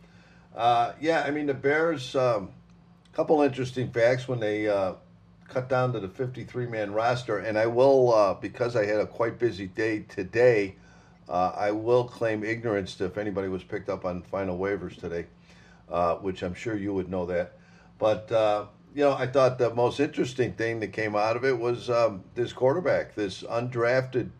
Uh, 0.54 0.92
yeah, 1.00 1.22
I 1.26 1.30
mean 1.30 1.46
the 1.46 1.54
Bears. 1.54 2.14
A 2.14 2.36
um, 2.36 2.50
couple 3.12 3.42
interesting 3.42 3.90
facts 3.90 4.26
when 4.28 4.40
they 4.40 4.68
uh, 4.68 4.94
cut 5.48 5.68
down 5.68 5.92
to 5.92 6.00
the 6.00 6.08
53 6.08 6.66
man 6.66 6.92
roster. 6.92 7.38
And 7.38 7.58
I 7.58 7.66
will, 7.66 8.14
uh, 8.14 8.34
because 8.34 8.76
I 8.76 8.86
had 8.86 9.00
a 9.00 9.06
quite 9.06 9.38
busy 9.38 9.66
day 9.66 10.00
today, 10.00 10.76
uh, 11.28 11.52
I 11.54 11.70
will 11.70 12.04
claim 12.04 12.42
ignorance 12.42 12.94
to 12.96 13.04
if 13.06 13.18
anybody 13.18 13.48
was 13.48 13.62
picked 13.62 13.88
up 13.88 14.04
on 14.04 14.22
final 14.22 14.58
waivers 14.58 14.98
today, 14.98 15.26
uh, 15.90 16.16
which 16.16 16.42
I'm 16.42 16.54
sure 16.54 16.76
you 16.76 16.92
would 16.94 17.10
know 17.10 17.26
that. 17.26 17.52
But, 17.98 18.32
uh, 18.32 18.66
you 18.94 19.04
know, 19.04 19.12
I 19.12 19.26
thought 19.26 19.58
the 19.58 19.74
most 19.74 20.00
interesting 20.00 20.52
thing 20.54 20.80
that 20.80 20.88
came 20.88 21.14
out 21.14 21.36
of 21.36 21.44
it 21.44 21.58
was 21.58 21.88
um, 21.88 22.24
this 22.34 22.52
quarterback, 22.52 23.14
this 23.14 23.42
undrafted 23.42 24.30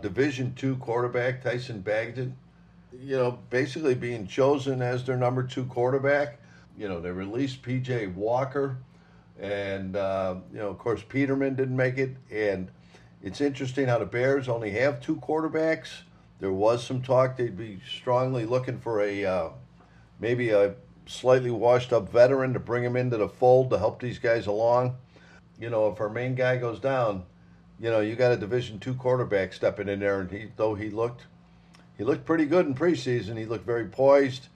Division 0.00 0.54
two 0.54 0.76
quarterback, 0.76 1.42
Tyson 1.42 1.82
Bagent. 1.82 2.32
You 2.98 3.16
know, 3.16 3.38
basically 3.50 3.94
being 3.94 4.26
chosen 4.26 4.82
as 4.82 5.04
their 5.04 5.16
number 5.16 5.42
two 5.42 5.64
quarterback. 5.66 6.38
You 6.76 6.88
know, 6.88 7.00
they 7.00 7.10
released 7.10 7.62
P.J. 7.62 8.08
Walker, 8.08 8.78
and 9.38 9.96
uh, 9.96 10.36
you 10.52 10.58
know, 10.58 10.68
of 10.68 10.78
course, 10.78 11.02
Peterman 11.08 11.54
didn't 11.54 11.76
make 11.76 11.98
it. 11.98 12.16
And 12.30 12.70
it's 13.22 13.40
interesting 13.40 13.86
how 13.86 13.98
the 13.98 14.06
Bears 14.06 14.48
only 14.48 14.70
have 14.72 15.00
two 15.00 15.16
quarterbacks. 15.16 16.02
There 16.38 16.52
was 16.52 16.84
some 16.84 17.02
talk 17.02 17.36
they'd 17.36 17.56
be 17.56 17.80
strongly 17.86 18.46
looking 18.46 18.78
for 18.78 19.02
a 19.02 19.24
uh, 19.24 19.48
maybe 20.18 20.50
a 20.50 20.74
slightly 21.06 21.50
washed 21.50 21.92
up 21.92 22.10
veteran 22.10 22.52
to 22.54 22.60
bring 22.60 22.84
him 22.84 22.96
into 22.96 23.16
the 23.16 23.28
fold 23.28 23.70
to 23.70 23.78
help 23.78 24.00
these 24.00 24.18
guys 24.18 24.46
along. 24.46 24.96
You 25.58 25.68
know, 25.68 25.88
if 25.88 26.00
our 26.00 26.08
main 26.08 26.34
guy 26.34 26.56
goes 26.56 26.80
down, 26.80 27.24
you 27.78 27.90
know, 27.90 28.00
you 28.00 28.14
got 28.14 28.32
a 28.32 28.36
Division 28.36 28.78
two 28.78 28.94
quarterback 28.94 29.52
stepping 29.52 29.88
in 29.88 30.00
there, 30.00 30.20
and 30.20 30.30
he 30.30 30.48
though 30.56 30.74
he 30.74 30.88
looked 30.88 31.26
he 32.00 32.04
looked 32.06 32.24
pretty 32.24 32.46
good 32.46 32.64
in 32.64 32.74
preseason. 32.74 33.36
He 33.36 33.44
looked 33.44 33.66
very 33.66 33.84
poised. 33.84 34.48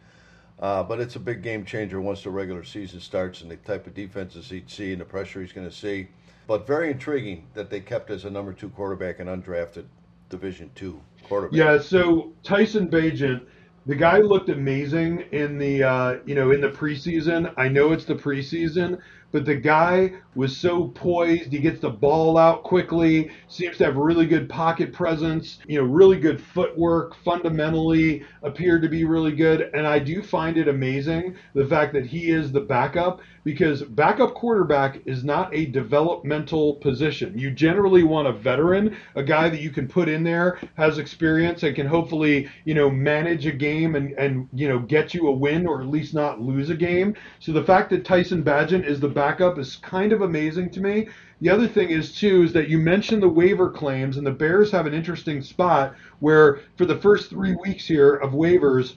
Uh, 0.61 0.83
but 0.83 0.99
it's 0.99 1.17
a 1.17 1.21
big 1.21 1.43
game 1.43 1.63
changer 1.63 2.01
once 2.01 2.23
the 2.23 2.31
regular 2.31 2.65
season 2.65 3.01
starts 3.01 3.43
and 3.43 3.51
the 3.51 3.57
type 3.57 3.87
of 3.87 3.93
defenses 3.93 4.49
he'd 4.49 4.71
see 4.71 4.93
and 4.93 5.01
the 5.03 5.05
pressure 5.05 5.43
he's 5.43 5.53
going 5.53 5.69
to 5.69 5.75
see. 5.75 6.09
But 6.47 6.67
very 6.67 6.91
intriguing 6.91 7.47
that 7.53 7.69
they 7.69 7.81
kept 7.81 8.09
as 8.09 8.25
a 8.25 8.31
number 8.31 8.55
two 8.55 8.71
quarterback 8.71 9.19
an 9.19 9.27
undrafted 9.27 9.85
Division 10.31 10.71
two 10.75 10.99
quarterback. 11.25 11.55
Yeah, 11.55 11.79
so 11.79 12.33
Tyson 12.45 12.89
Bagent, 12.89 13.43
the 13.85 13.95
guy 13.95 14.21
looked 14.21 14.49
amazing 14.49 15.25
in 15.33 15.59
the 15.59 15.83
uh, 15.83 16.17
you 16.25 16.35
know 16.35 16.51
in 16.51 16.63
the 16.63 16.71
preseason. 16.71 17.53
I 17.59 17.69
know 17.69 17.93
it's 17.93 18.07
the 18.07 18.15
preseason, 18.15 18.99
but 19.35 19.45
the 19.45 19.57
guy 19.57 20.13
was 20.37 20.57
so 20.57 20.89
poised. 20.95 21.51
He 21.51 21.59
gets 21.59 21.81
the 21.81 21.91
ball 21.91 22.39
out 22.39 22.63
quickly, 22.63 23.33
seems 23.49 23.77
to 23.79 23.85
have 23.85 23.97
really 23.97 24.27
good 24.27 24.49
pocket 24.49 24.93
presence, 24.93 25.59
you 25.67 25.77
know, 25.77 25.85
really 25.85 26.19
good 26.19 26.41
footwork, 26.41 27.17
fundamentally 27.25 28.25
appeared 28.45 28.83
to 28.83 28.89
be 28.89 29.05
really 29.05 29.33
good. 29.33 29.71
And 29.75 29.89
I 29.89 29.99
do 29.99 30.23
find 30.23 30.57
it 30.57 30.69
amazing 30.69 31.37
the 31.53 31.67
fact 31.67 31.93
that 31.95 32.07
he 32.07 32.31
is 32.31 32.53
the 32.53 32.61
backup 32.61 33.21
because 33.45 33.83
backup 33.83 34.35
quarterback 34.35 35.01
is 35.05 35.23
not 35.23 35.55
a 35.55 35.67
developmental 35.67 36.75
position. 36.77 37.39
You 37.39 37.51
generally 37.51 38.03
want 38.03 38.27
a 38.27 38.33
veteran, 38.33 38.97
a 39.15 39.23
guy 39.23 39.51
that 39.51 39.61
you 39.61 39.71
can 39.71 39.87
put 39.87 40.09
in 40.09 40.25
there, 40.25 40.59
has 40.75 40.99
experience 40.99 41.63
and 41.63 41.77
can 41.77 41.87
hopefully, 41.87 42.49
you 42.65 42.75
know, 42.75 42.91
manage 42.91 43.47
a 43.47 43.53
game 43.53 43.95
and, 43.95 44.13
and 44.13 44.49
you 44.53 44.69
know, 44.69 44.79
get 44.79 45.13
you 45.13 45.29
a 45.29 45.33
win 45.33 45.67
or 45.67 45.83
at 45.83 45.89
least 45.89 46.15
not 46.15 46.41
lose 46.41 46.71
a 46.71 46.75
game. 46.75 47.15
So 47.39 47.53
the 47.53 47.65
fact 47.65 47.91
that 47.91 48.05
Tyson 48.05 48.43
Bagent 48.43 48.87
is 48.87 48.99
the 48.99 49.09
backup 49.25 49.59
is 49.59 49.77
kind 49.77 50.13
of 50.13 50.21
amazing 50.21 50.69
to 50.69 50.81
me. 50.83 51.09
The 51.41 51.49
other 51.49 51.67
thing 51.67 51.89
is 51.89 52.15
too 52.15 52.43
is 52.43 52.53
that 52.53 52.69
you 52.69 52.79
mentioned 52.79 53.23
the 53.23 53.29
waiver 53.29 53.71
claims, 53.71 54.19
and 54.19 54.27
the 54.27 54.31
Bears 54.31 54.71
have 54.73 54.87
an 54.87 54.93
interesting 54.93 55.41
spot 55.41 55.95
where 56.21 56.61
for 56.77 56.85
the 56.85 56.99
first 56.99 57.31
three 57.31 57.57
weeks 57.65 57.87
here 57.87 58.17
of 58.17 58.33
waivers, 58.33 58.97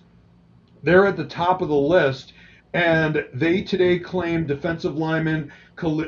they're 0.83 1.05
at 1.05 1.15
the 1.15 1.25
top 1.25 1.61
of 1.61 1.69
the 1.69 1.75
list, 1.75 2.33
and 2.73 3.25
they 3.33 3.61
today 3.61 3.99
claim 3.99 4.45
defensive 4.45 4.97
lineman 4.97 5.49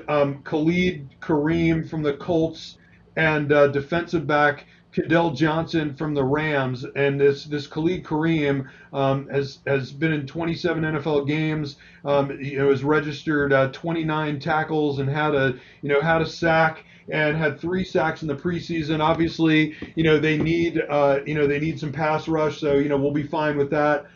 um, 0.10 0.42
Khalid 0.44 1.08
Kareem 1.22 1.90
from 1.90 2.04
the 2.04 2.14
Colts 2.14 2.78
and 3.16 3.54
uh, 3.54 3.68
defensive 3.68 4.28
back 4.28 4.66
Kadell 5.00 5.36
Johnson 5.36 5.96
from 5.96 6.14
the 6.14 6.24
Rams, 6.24 6.86
and 6.96 7.20
this 7.20 7.46
this 7.46 7.68
Khalid 7.68 8.04
Kareem 8.04 8.68
um, 8.92 9.28
has 9.30 9.60
has 9.66 9.92
been 9.92 10.12
in 10.12 10.26
27 10.28 10.84
NFL 10.84 11.28
games. 11.28 11.78
Um, 12.04 12.32
you 12.42 12.58
know, 12.58 12.70
has 12.70 12.84
registered 12.84 13.54
uh, 13.54 13.70
29 13.70 14.40
tackles 14.40 15.00
and 15.00 15.10
had 15.10 15.36
a 15.36 15.56
you 15.82 15.90
know 15.90 16.02
had 16.02 16.22
a 16.22 16.26
sack 16.26 16.84
and 17.12 17.38
had 17.38 17.60
three 17.60 17.84
sacks 17.84 18.22
in 18.22 18.28
the 18.28 18.36
preseason. 18.36 19.00
Obviously, 19.00 19.76
you 19.96 20.04
know 20.04 20.20
they 20.20 20.38
need 20.38 20.82
uh, 20.90 21.20
you 21.26 21.36
know 21.36 21.48
they 21.48 21.60
need 21.60 21.80
some 21.80 21.92
pass 21.92 22.28
rush, 22.28 22.60
so 22.60 22.76
you 22.76 22.90
know 22.90 22.98
we'll 22.98 23.12
be 23.12 23.24
fine 23.24 23.58
with 23.58 23.70
that. 23.72 24.08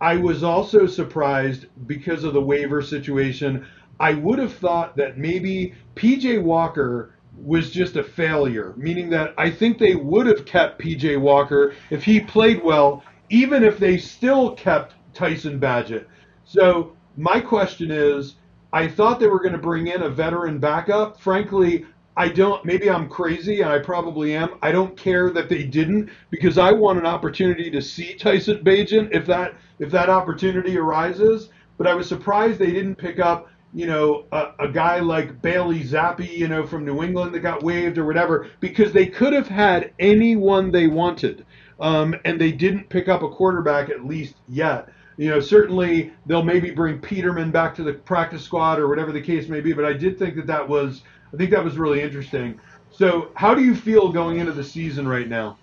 I 0.00 0.16
was 0.16 0.42
also 0.42 0.86
surprised 0.86 1.66
because 1.86 2.24
of 2.24 2.34
the 2.34 2.42
waiver 2.42 2.82
situation. 2.82 3.66
I 3.98 4.12
would 4.12 4.38
have 4.38 4.52
thought 4.52 4.96
that 4.96 5.16
maybe 5.16 5.72
PJ 5.94 6.42
Walker 6.42 7.14
was 7.36 7.70
just 7.70 7.96
a 7.96 8.02
failure, 8.02 8.74
meaning 8.76 9.10
that 9.10 9.34
I 9.36 9.50
think 9.50 9.78
they 9.78 9.94
would 9.94 10.26
have 10.26 10.46
kept 10.46 10.80
PJ 10.80 11.20
Walker 11.20 11.74
if 11.90 12.04
he 12.04 12.20
played 12.20 12.62
well, 12.62 13.02
even 13.30 13.62
if 13.62 13.78
they 13.78 13.98
still 13.98 14.54
kept 14.54 14.94
Tyson 15.12 15.60
Bagent. 15.60 16.06
So 16.44 16.96
my 17.16 17.40
question 17.40 17.90
is, 17.90 18.36
I 18.72 18.88
thought 18.88 19.20
they 19.20 19.28
were 19.28 19.40
going 19.40 19.52
to 19.52 19.58
bring 19.58 19.88
in 19.88 20.02
a 20.02 20.10
veteran 20.10 20.58
backup. 20.58 21.20
Frankly, 21.20 21.86
I 22.16 22.28
don't. 22.28 22.64
Maybe 22.64 22.88
I'm 22.88 23.08
crazy, 23.08 23.60
and 23.60 23.70
I 23.70 23.78
probably 23.78 24.34
am. 24.34 24.54
I 24.62 24.72
don't 24.72 24.96
care 24.96 25.30
that 25.30 25.48
they 25.48 25.64
didn't 25.64 26.10
because 26.30 26.56
I 26.56 26.72
want 26.72 26.98
an 26.98 27.06
opportunity 27.06 27.70
to 27.70 27.82
see 27.82 28.14
Tyson 28.14 28.64
Bagent 28.64 29.14
if 29.14 29.26
that 29.26 29.54
if 29.78 29.90
that 29.90 30.08
opportunity 30.08 30.78
arises. 30.78 31.50
But 31.76 31.86
I 31.86 31.94
was 31.94 32.08
surprised 32.08 32.58
they 32.58 32.72
didn't 32.72 32.96
pick 32.96 33.18
up 33.18 33.48
you 33.76 33.86
know, 33.86 34.24
a, 34.32 34.52
a, 34.60 34.68
guy 34.68 35.00
like 35.00 35.42
Bailey 35.42 35.84
Zappe, 35.84 36.26
you 36.26 36.48
know, 36.48 36.66
from 36.66 36.86
New 36.86 37.02
England 37.02 37.34
that 37.34 37.40
got 37.40 37.62
waived 37.62 37.98
or 37.98 38.06
whatever, 38.06 38.48
because 38.58 38.90
they 38.90 39.04
could 39.04 39.34
have 39.34 39.48
had 39.48 39.92
anyone 39.98 40.70
they 40.70 40.86
wanted. 40.86 41.44
Um, 41.78 42.16
and 42.24 42.40
they 42.40 42.52
didn't 42.52 42.88
pick 42.88 43.06
up 43.06 43.22
a 43.22 43.28
quarterback 43.28 43.90
at 43.90 44.06
least 44.06 44.36
yet. 44.48 44.88
You 45.18 45.28
know, 45.28 45.40
certainly 45.40 46.10
they'll 46.24 46.42
maybe 46.42 46.70
bring 46.70 46.98
Peterman 47.00 47.50
back 47.50 47.74
to 47.74 47.82
the 47.82 47.92
practice 47.92 48.42
squad 48.42 48.78
or 48.78 48.88
whatever 48.88 49.12
the 49.12 49.20
case 49.20 49.46
may 49.46 49.60
be. 49.60 49.74
But 49.74 49.84
I 49.84 49.92
did 49.92 50.18
think 50.18 50.36
that 50.36 50.46
that 50.46 50.66
was, 50.66 51.02
I 51.34 51.36
think 51.36 51.50
that 51.50 51.62
was 51.62 51.76
really 51.76 52.00
interesting. 52.00 52.58
So, 52.90 53.30
how 53.34 53.54
do 53.54 53.62
you 53.62 53.74
feel 53.74 54.10
going 54.10 54.38
into 54.38 54.52
the 54.52 54.64
season 54.64 55.06
right 55.06 55.28
now? 55.28 55.58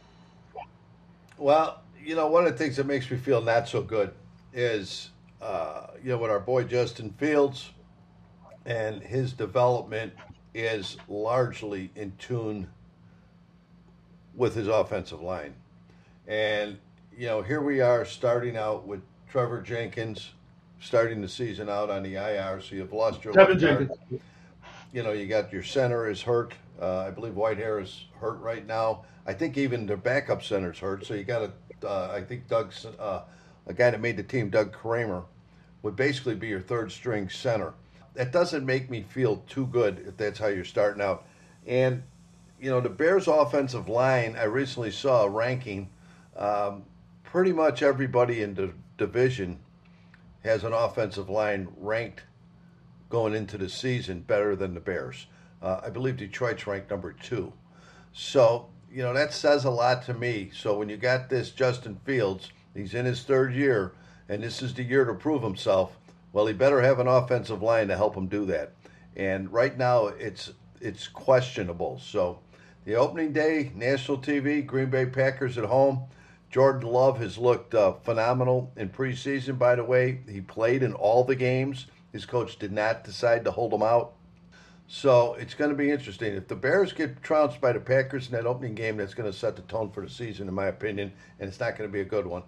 Well, 1.39 1.81
you 1.99 2.15
know, 2.15 2.27
one 2.27 2.45
of 2.45 2.51
the 2.51 2.57
things 2.59 2.75
that 2.75 2.85
makes 2.85 3.09
me 3.09 3.17
feel 3.17 3.41
not 3.41 3.67
so 3.67 3.81
good 3.81 4.13
is, 4.53 5.09
uh, 5.41 5.87
you 6.03 6.09
know, 6.09 6.19
with 6.19 6.29
our 6.29 6.39
boy 6.39 6.63
Justin 6.63 7.09
Fields, 7.17 7.71
and 8.65 9.01
his 9.01 9.33
development 9.33 10.13
is 10.53 10.97
largely 11.07 11.91
in 11.95 12.13
tune 12.17 12.67
with 14.35 14.55
his 14.55 14.67
offensive 14.67 15.21
line. 15.21 15.53
And, 16.27 16.77
you 17.17 17.27
know, 17.27 17.41
here 17.41 17.61
we 17.61 17.81
are 17.81 18.05
starting 18.05 18.55
out 18.55 18.87
with 18.87 19.01
Trevor 19.29 19.61
Jenkins 19.61 20.31
starting 20.79 21.21
the 21.21 21.29
season 21.29 21.69
out 21.69 21.89
on 21.89 22.03
the 22.03 22.15
IR, 22.15 22.61
so 22.61 22.75
you've 22.75 22.91
lost 22.91 23.23
your 23.23 23.33
Trevor 23.33 23.55
Jenkins. 23.55 23.91
You 24.91 25.01
know, 25.01 25.11
you 25.11 25.27
got 25.27 25.51
your 25.51 25.63
center 25.63 26.09
is 26.09 26.21
hurt. 26.21 26.53
Uh, 26.79 26.99
I 26.99 27.09
believe 27.09 27.33
Whitehair 27.33 27.81
is 27.81 28.05
hurt 28.19 28.39
right 28.41 28.65
now. 28.67 29.05
I 29.25 29.33
think 29.33 29.57
even 29.57 29.85
their 29.85 29.97
backup 29.97 30.43
center's 30.43 30.77
hurt. 30.77 31.05
So 31.05 31.13
you 31.13 31.23
got 31.23 31.41
a, 31.41 31.87
uh, 31.87 32.11
I 32.13 32.21
think 32.21 32.47
Doug's, 32.47 32.85
uh, 32.85 33.21
a 33.65 33.73
guy 33.73 33.91
that 33.91 34.01
made 34.01 34.17
the 34.17 34.23
team, 34.23 34.49
Doug 34.49 34.73
Kramer, 34.73 35.23
would 35.81 35.95
basically 35.95 36.35
be 36.35 36.47
your 36.47 36.59
third 36.59 36.91
string 36.91 37.29
center 37.29 37.73
that 38.15 38.31
doesn't 38.31 38.65
make 38.65 38.89
me 38.89 39.01
feel 39.01 39.37
too 39.47 39.67
good 39.67 40.03
if 40.07 40.17
that's 40.17 40.39
how 40.39 40.47
you're 40.47 40.63
starting 40.63 41.01
out. 41.01 41.25
And 41.65 42.03
you 42.59 42.69
know, 42.69 42.79
the 42.79 42.89
Bears' 42.89 43.27
offensive 43.27 43.89
line, 43.89 44.37
I 44.39 44.43
recently 44.43 44.91
saw 44.91 45.23
a 45.23 45.29
ranking. 45.29 45.89
Um, 46.35 46.83
pretty 47.23 47.51
much 47.51 47.83
everybody 47.83 48.41
in 48.41 48.53
the 48.53 48.71
division 48.97 49.59
has 50.43 50.63
an 50.63 50.71
offensive 50.71 51.29
line 51.29 51.67
ranked 51.77 52.23
going 53.09 53.33
into 53.33 53.57
the 53.57 53.69
season 53.69 54.21
better 54.21 54.55
than 54.55 54.73
the 54.73 54.79
Bears. 54.79 55.27
Uh, 55.61 55.81
I 55.83 55.89
believe 55.89 56.17
Detroit's 56.17 56.65
ranked 56.65 56.89
number 56.89 57.11
two. 57.11 57.51
So, 58.13 58.69
you 58.91 59.01
know, 59.01 59.13
that 59.13 59.33
says 59.33 59.65
a 59.65 59.69
lot 59.69 60.03
to 60.05 60.13
me. 60.13 60.51
So 60.53 60.77
when 60.77 60.89
you 60.89 60.97
got 60.97 61.29
this 61.29 61.49
Justin 61.51 61.99
Fields, 62.05 62.51
he's 62.73 62.93
in 62.93 63.05
his 63.05 63.23
third 63.23 63.53
year, 63.53 63.93
and 64.29 64.43
this 64.43 64.61
is 64.61 64.73
the 64.73 64.83
year 64.83 65.05
to 65.05 65.13
prove 65.13 65.43
himself. 65.43 65.97
Well, 66.33 66.47
he 66.47 66.53
better 66.53 66.81
have 66.81 66.99
an 66.99 67.07
offensive 67.07 67.61
line 67.61 67.87
to 67.87 67.95
help 67.95 68.15
him 68.15 68.27
do 68.27 68.45
that. 68.47 68.73
And 69.15 69.53
right 69.53 69.77
now, 69.77 70.07
it's 70.07 70.51
it's 70.81 71.07
questionable. 71.07 71.99
So, 71.99 72.39
the 72.83 72.95
opening 72.95 73.31
day, 73.31 73.71
national 73.75 74.17
TV, 74.17 74.65
Green 74.65 74.89
Bay 74.89 75.05
Packers 75.05 75.57
at 75.57 75.65
home. 75.65 76.03
Jordan 76.49 76.89
Love 76.89 77.19
has 77.19 77.37
looked 77.37 77.73
uh, 77.73 77.93
phenomenal 77.93 78.71
in 78.75 78.89
preseason. 78.89 79.57
By 79.57 79.75
the 79.75 79.83
way, 79.83 80.19
he 80.27 80.41
played 80.41 80.83
in 80.83 80.93
all 80.93 81.23
the 81.23 81.35
games. 81.35 81.87
His 82.11 82.25
coach 82.25 82.59
did 82.59 82.71
not 82.71 83.03
decide 83.03 83.45
to 83.45 83.51
hold 83.51 83.73
him 83.73 83.81
out. 83.81 84.13
So 84.87 85.33
it's 85.35 85.55
going 85.55 85.71
to 85.71 85.75
be 85.75 85.89
interesting. 85.89 86.33
If 86.33 86.47
the 86.47 86.55
Bears 86.55 86.93
get 86.93 87.23
trounced 87.23 87.59
by 87.59 87.73
the 87.73 87.79
Packers 87.79 88.27
in 88.27 88.33
that 88.33 88.45
opening 88.45 88.75
game, 88.75 88.97
that's 88.97 89.15
going 89.15 89.31
to 89.31 89.37
set 89.37 89.55
the 89.55 89.63
tone 89.63 89.89
for 89.89 90.01
the 90.01 90.09
season, 90.09 90.47
in 90.47 90.53
my 90.53 90.67
opinion, 90.67 91.11
and 91.39 91.47
it's 91.47 91.59
not 91.59 91.75
going 91.75 91.89
to 91.89 91.93
be 91.93 92.01
a 92.01 92.05
good 92.05 92.27
one. 92.27 92.43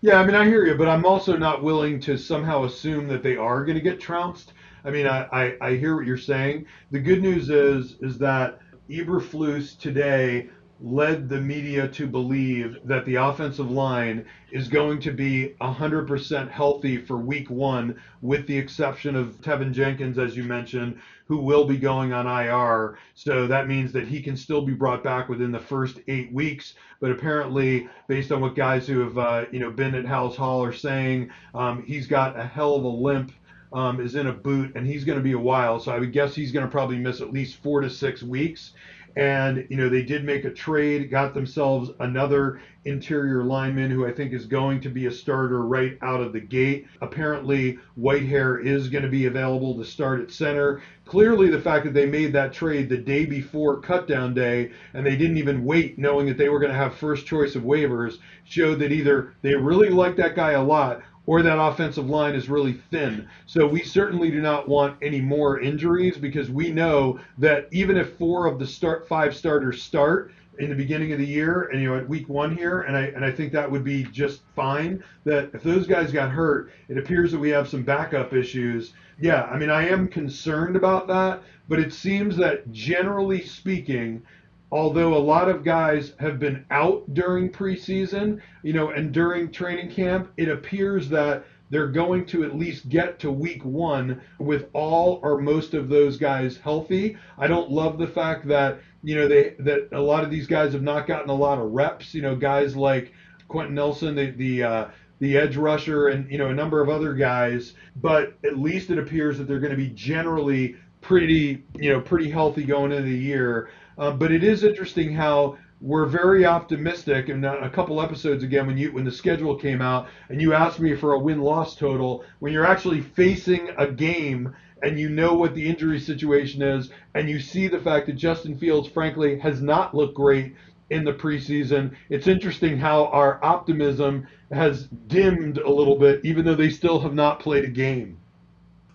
Yeah, 0.00 0.20
I 0.20 0.26
mean, 0.26 0.36
I 0.36 0.44
hear 0.44 0.64
you, 0.64 0.76
but 0.76 0.88
I'm 0.88 1.04
also 1.04 1.36
not 1.36 1.62
willing 1.62 1.98
to 2.00 2.16
somehow 2.16 2.64
assume 2.64 3.08
that 3.08 3.22
they 3.22 3.36
are 3.36 3.64
going 3.64 3.76
to 3.76 3.82
get 3.82 4.00
trounced. 4.00 4.52
I 4.84 4.90
mean, 4.90 5.06
I, 5.06 5.24
I, 5.32 5.56
I 5.60 5.74
hear 5.76 5.96
what 5.96 6.06
you're 6.06 6.16
saying. 6.16 6.66
The 6.92 7.00
good 7.00 7.20
news 7.20 7.50
is 7.50 7.96
is 8.00 8.16
that 8.18 8.60
Eberflus 8.88 9.76
today 9.78 10.50
led 10.80 11.28
the 11.28 11.40
media 11.40 11.88
to 11.88 12.06
believe 12.06 12.78
that 12.84 13.04
the 13.04 13.16
offensive 13.16 13.70
line 13.70 14.24
is 14.52 14.68
going 14.68 15.00
to 15.00 15.10
be 15.10 15.54
100% 15.60 16.50
healthy 16.50 16.96
for 16.96 17.16
week 17.16 17.50
one, 17.50 18.00
with 18.22 18.46
the 18.46 18.56
exception 18.56 19.16
of 19.16 19.40
Teven 19.40 19.72
Jenkins, 19.72 20.18
as 20.18 20.36
you 20.36 20.44
mentioned, 20.44 20.98
who 21.26 21.38
will 21.38 21.64
be 21.64 21.76
going 21.76 22.12
on 22.12 22.26
IR. 22.26 22.96
So 23.14 23.46
that 23.48 23.66
means 23.66 23.92
that 23.92 24.06
he 24.06 24.20
can 24.20 24.36
still 24.36 24.62
be 24.62 24.72
brought 24.72 25.02
back 25.02 25.28
within 25.28 25.52
the 25.52 25.58
first 25.58 26.00
eight 26.08 26.32
weeks. 26.32 26.74
But 27.00 27.10
apparently, 27.10 27.88
based 28.06 28.32
on 28.32 28.40
what 28.40 28.54
guys 28.54 28.86
who 28.86 29.00
have 29.00 29.18
uh, 29.18 29.44
you 29.50 29.58
know 29.58 29.70
been 29.70 29.94
at 29.94 30.04
Halas 30.04 30.36
Hall 30.36 30.62
are 30.62 30.72
saying, 30.72 31.30
um, 31.54 31.82
he's 31.82 32.06
got 32.06 32.38
a 32.38 32.44
hell 32.44 32.74
of 32.76 32.84
a 32.84 32.88
limp. 32.88 33.32
Um, 33.70 34.00
is 34.00 34.14
in 34.14 34.28
a 34.28 34.32
boot 34.32 34.72
and 34.76 34.86
he's 34.86 35.04
going 35.04 35.18
to 35.18 35.22
be 35.22 35.32
a 35.32 35.38
while. 35.38 35.78
So 35.78 35.92
I 35.92 35.98
would 35.98 36.10
guess 36.10 36.34
he's 36.34 36.52
going 36.52 36.64
to 36.64 36.72
probably 36.72 36.96
miss 36.96 37.20
at 37.20 37.34
least 37.34 37.56
four 37.56 37.82
to 37.82 37.90
six 37.90 38.22
weeks. 38.22 38.72
And, 39.18 39.66
you 39.68 39.76
know, 39.76 39.88
they 39.88 40.02
did 40.02 40.24
make 40.24 40.44
a 40.44 40.50
trade, 40.50 41.10
got 41.10 41.34
themselves 41.34 41.90
another 41.98 42.60
interior 42.84 43.42
lineman 43.42 43.90
who 43.90 44.06
I 44.06 44.12
think 44.12 44.32
is 44.32 44.46
going 44.46 44.80
to 44.82 44.88
be 44.88 45.06
a 45.06 45.10
starter 45.10 45.66
right 45.66 45.98
out 46.02 46.20
of 46.20 46.32
the 46.32 46.38
gate. 46.38 46.86
Apparently, 47.00 47.80
Whitehair 47.98 48.64
is 48.64 48.88
going 48.88 49.02
to 49.02 49.10
be 49.10 49.26
available 49.26 49.76
to 49.76 49.84
start 49.84 50.20
at 50.20 50.30
center. 50.30 50.82
Clearly, 51.04 51.50
the 51.50 51.60
fact 51.60 51.84
that 51.84 51.94
they 51.94 52.06
made 52.06 52.32
that 52.34 52.52
trade 52.52 52.88
the 52.88 52.96
day 52.96 53.26
before 53.26 53.82
cutdown 53.82 54.34
day 54.34 54.70
and 54.94 55.04
they 55.04 55.16
didn't 55.16 55.38
even 55.38 55.64
wait 55.64 55.98
knowing 55.98 56.26
that 56.26 56.38
they 56.38 56.48
were 56.48 56.60
going 56.60 56.72
to 56.72 56.78
have 56.78 56.94
first 56.94 57.26
choice 57.26 57.56
of 57.56 57.64
waivers 57.64 58.18
showed 58.44 58.78
that 58.78 58.92
either 58.92 59.34
they 59.42 59.56
really 59.56 59.88
like 59.88 60.14
that 60.14 60.36
guy 60.36 60.52
a 60.52 60.62
lot 60.62 61.02
or 61.28 61.42
that 61.42 61.60
offensive 61.60 62.08
line 62.08 62.34
is 62.34 62.48
really 62.48 62.72
thin. 62.90 63.28
So 63.44 63.66
we 63.66 63.82
certainly 63.82 64.30
do 64.30 64.40
not 64.40 64.66
want 64.66 64.96
any 65.02 65.20
more 65.20 65.60
injuries 65.60 66.16
because 66.16 66.50
we 66.50 66.70
know 66.70 67.20
that 67.36 67.68
even 67.70 67.98
if 67.98 68.16
four 68.16 68.46
of 68.46 68.58
the 68.58 68.66
start 68.66 69.06
five 69.06 69.36
starters 69.36 69.82
start 69.82 70.32
in 70.58 70.70
the 70.70 70.74
beginning 70.74 71.12
of 71.12 71.18
the 71.18 71.26
year 71.26 71.68
and 71.70 71.82
you 71.82 71.88
know 71.90 71.98
at 71.98 72.08
week 72.08 72.30
one 72.30 72.56
here 72.56 72.80
and 72.80 72.96
I 72.96 73.02
and 73.14 73.26
I 73.26 73.30
think 73.30 73.52
that 73.52 73.70
would 73.70 73.84
be 73.84 74.04
just 74.04 74.40
fine 74.56 75.04
that 75.24 75.50
if 75.52 75.62
those 75.62 75.86
guys 75.86 76.12
got 76.12 76.30
hurt 76.30 76.72
it 76.88 76.96
appears 76.96 77.30
that 77.32 77.38
we 77.38 77.50
have 77.50 77.68
some 77.68 77.82
backup 77.82 78.32
issues 78.32 78.94
yeah 79.20 79.42
I 79.44 79.58
mean 79.58 79.68
I 79.70 79.86
am 79.86 80.08
concerned 80.08 80.76
about 80.76 81.06
that 81.08 81.42
but 81.68 81.78
it 81.78 81.92
seems 81.92 82.38
that 82.38 82.72
generally 82.72 83.42
speaking 83.42 84.22
although 84.70 85.14
a 85.14 85.18
lot 85.18 85.48
of 85.48 85.64
guys 85.64 86.12
have 86.20 86.38
been 86.38 86.64
out 86.70 87.02
during 87.14 87.50
preseason, 87.50 88.40
you 88.62 88.72
know, 88.72 88.90
and 88.90 89.12
during 89.12 89.50
training 89.50 89.90
camp, 89.90 90.30
it 90.36 90.48
appears 90.48 91.08
that 91.08 91.44
they're 91.70 91.88
going 91.88 92.24
to 92.26 92.44
at 92.44 92.56
least 92.56 92.88
get 92.88 93.18
to 93.20 93.30
week 93.30 93.64
one 93.64 94.20
with 94.38 94.68
all 94.72 95.20
or 95.22 95.40
most 95.40 95.74
of 95.74 95.88
those 95.88 96.16
guys 96.16 96.56
healthy. 96.56 97.16
I 97.36 97.46
don't 97.46 97.70
love 97.70 97.98
the 97.98 98.06
fact 98.06 98.48
that 98.48 98.80
you 99.02 99.14
know 99.14 99.28
they 99.28 99.54
that 99.60 99.88
a 99.92 100.00
lot 100.00 100.24
of 100.24 100.30
these 100.30 100.46
guys 100.46 100.72
have 100.72 100.82
not 100.82 101.06
gotten 101.06 101.30
a 101.30 101.34
lot 101.34 101.58
of 101.58 101.70
reps. 101.72 102.14
You 102.14 102.22
know, 102.22 102.34
guys 102.34 102.74
like 102.74 103.12
Quentin 103.48 103.74
Nelson, 103.74 104.14
the 104.14 104.30
the 104.30 104.62
uh, 104.62 104.88
the 105.18 105.36
edge 105.36 105.56
rusher, 105.56 106.08
and 106.08 106.30
you 106.30 106.38
know 106.38 106.48
a 106.48 106.54
number 106.54 106.80
of 106.80 106.88
other 106.88 107.14
guys. 107.14 107.74
But 107.96 108.34
at 108.44 108.58
least 108.58 108.90
it 108.90 108.98
appears 108.98 109.38
that 109.38 109.46
they're 109.46 109.60
going 109.60 109.72
to 109.72 109.76
be 109.76 109.90
generally 109.90 110.76
pretty 111.00 111.62
you 111.76 111.92
know 111.92 112.00
pretty 112.00 112.30
healthy 112.30 112.64
going 112.64 112.92
into 112.92 113.04
the 113.04 113.16
year. 113.16 113.70
Uh, 113.98 114.12
but 114.12 114.30
it 114.30 114.44
is 114.44 114.62
interesting 114.62 115.12
how 115.12 115.58
we're 115.80 116.06
very 116.06 116.44
optimistic. 116.44 117.28
And 117.28 117.44
a 117.44 117.70
couple 117.70 118.00
episodes 118.00 118.42
again, 118.42 118.66
when 118.66 118.78
you 118.78 118.92
when 118.92 119.04
the 119.04 119.12
schedule 119.12 119.56
came 119.56 119.82
out, 119.82 120.08
and 120.28 120.40
you 120.40 120.54
asked 120.54 120.80
me 120.80 120.94
for 120.94 121.12
a 121.12 121.18
win 121.18 121.40
loss 121.40 121.74
total, 121.74 122.24
when 122.38 122.52
you're 122.52 122.66
actually 122.66 123.00
facing 123.00 123.70
a 123.76 123.86
game 123.86 124.54
and 124.82 124.98
you 124.98 125.08
know 125.08 125.34
what 125.34 125.54
the 125.54 125.68
injury 125.68 125.98
situation 125.98 126.62
is, 126.62 126.90
and 127.14 127.28
you 127.28 127.40
see 127.40 127.66
the 127.66 127.80
fact 127.80 128.06
that 128.06 128.12
Justin 128.12 128.56
Fields, 128.56 128.88
frankly, 128.88 129.38
has 129.40 129.60
not 129.60 129.94
looked 129.94 130.14
great 130.14 130.54
in 130.90 131.04
the 131.04 131.12
preseason. 131.12 131.94
It's 132.08 132.28
interesting 132.28 132.78
how 132.78 133.06
our 133.06 133.44
optimism 133.44 134.26
has 134.52 134.86
dimmed 135.08 135.58
a 135.58 135.70
little 135.70 135.98
bit, 135.98 136.20
even 136.24 136.44
though 136.44 136.54
they 136.54 136.70
still 136.70 137.00
have 137.00 137.14
not 137.14 137.40
played 137.40 137.64
a 137.64 137.68
game. 137.68 138.18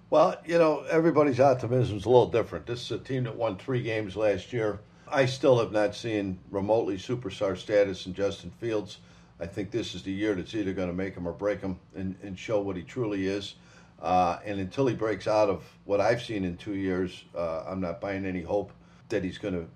Well, 0.10 0.38
you 0.46 0.58
know, 0.58 0.86
everybody's 0.90 1.40
optimism 1.40 1.98
is 1.98 2.06
a 2.06 2.10
little 2.10 2.30
different. 2.30 2.66
This 2.66 2.84
is 2.84 2.92
a 2.92 3.00
team 3.00 3.24
that 3.26 3.36
won 3.36 3.58
three 3.58 3.82
games 3.82 4.16
last 4.16 4.54
year. 4.54 4.80
I 5.14 5.28
still 5.28 5.60
have 5.60 5.72
not 5.72 5.94
seen 5.94 6.40
remotely 6.50 6.98
superstar 6.98 7.56
status 7.56 8.08
in 8.08 8.16
Justin 8.16 8.50
Fields. 8.50 8.98
I 9.40 9.46
think 9.46 9.70
this 9.70 9.94
is 9.94 10.02
the 10.02 10.12
year 10.12 10.34
that's 10.34 10.56
either 10.56 10.74
going 10.74 10.88
to 10.88 10.94
make 10.94 11.16
him 11.16 11.28
or 11.28 11.34
break 11.34 11.62
him 11.62 11.80
and, 11.96 12.16
and 12.24 12.38
show 12.38 12.60
what 12.62 12.76
he 12.76 12.82
truly 12.82 13.28
is. 13.28 13.54
Uh, 14.02 14.40
and 14.44 14.60
until 14.60 14.88
he 14.88 14.96
breaks 14.96 15.28
out 15.28 15.50
of 15.50 15.64
what 15.86 16.02
I've 16.02 16.22
seen 16.22 16.44
in 16.44 16.58
two 16.58 16.74
years, 16.74 17.26
uh, 17.36 17.64
I'm 17.68 17.80
not 17.80 18.02
buying 18.02 18.26
any 18.26 18.42
hope 18.42 18.74
that 19.10 19.24
he's 19.24 19.38
going 19.38 19.54
to, 19.54 19.68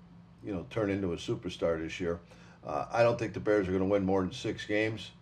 you 0.44 0.52
know, 0.52 0.66
turn 0.70 0.90
into 0.90 1.12
a 1.12 1.16
superstar 1.16 1.80
this 1.80 2.00
year. 2.00 2.18
Uh, 2.66 2.86
I 2.92 3.04
don't 3.04 3.16
think 3.16 3.32
the 3.32 3.40
Bears 3.40 3.68
are 3.68 3.70
going 3.70 3.84
to 3.84 3.88
win 3.88 4.04
more 4.04 4.22
than 4.22 4.32
six 4.32 4.66
games 4.66 5.12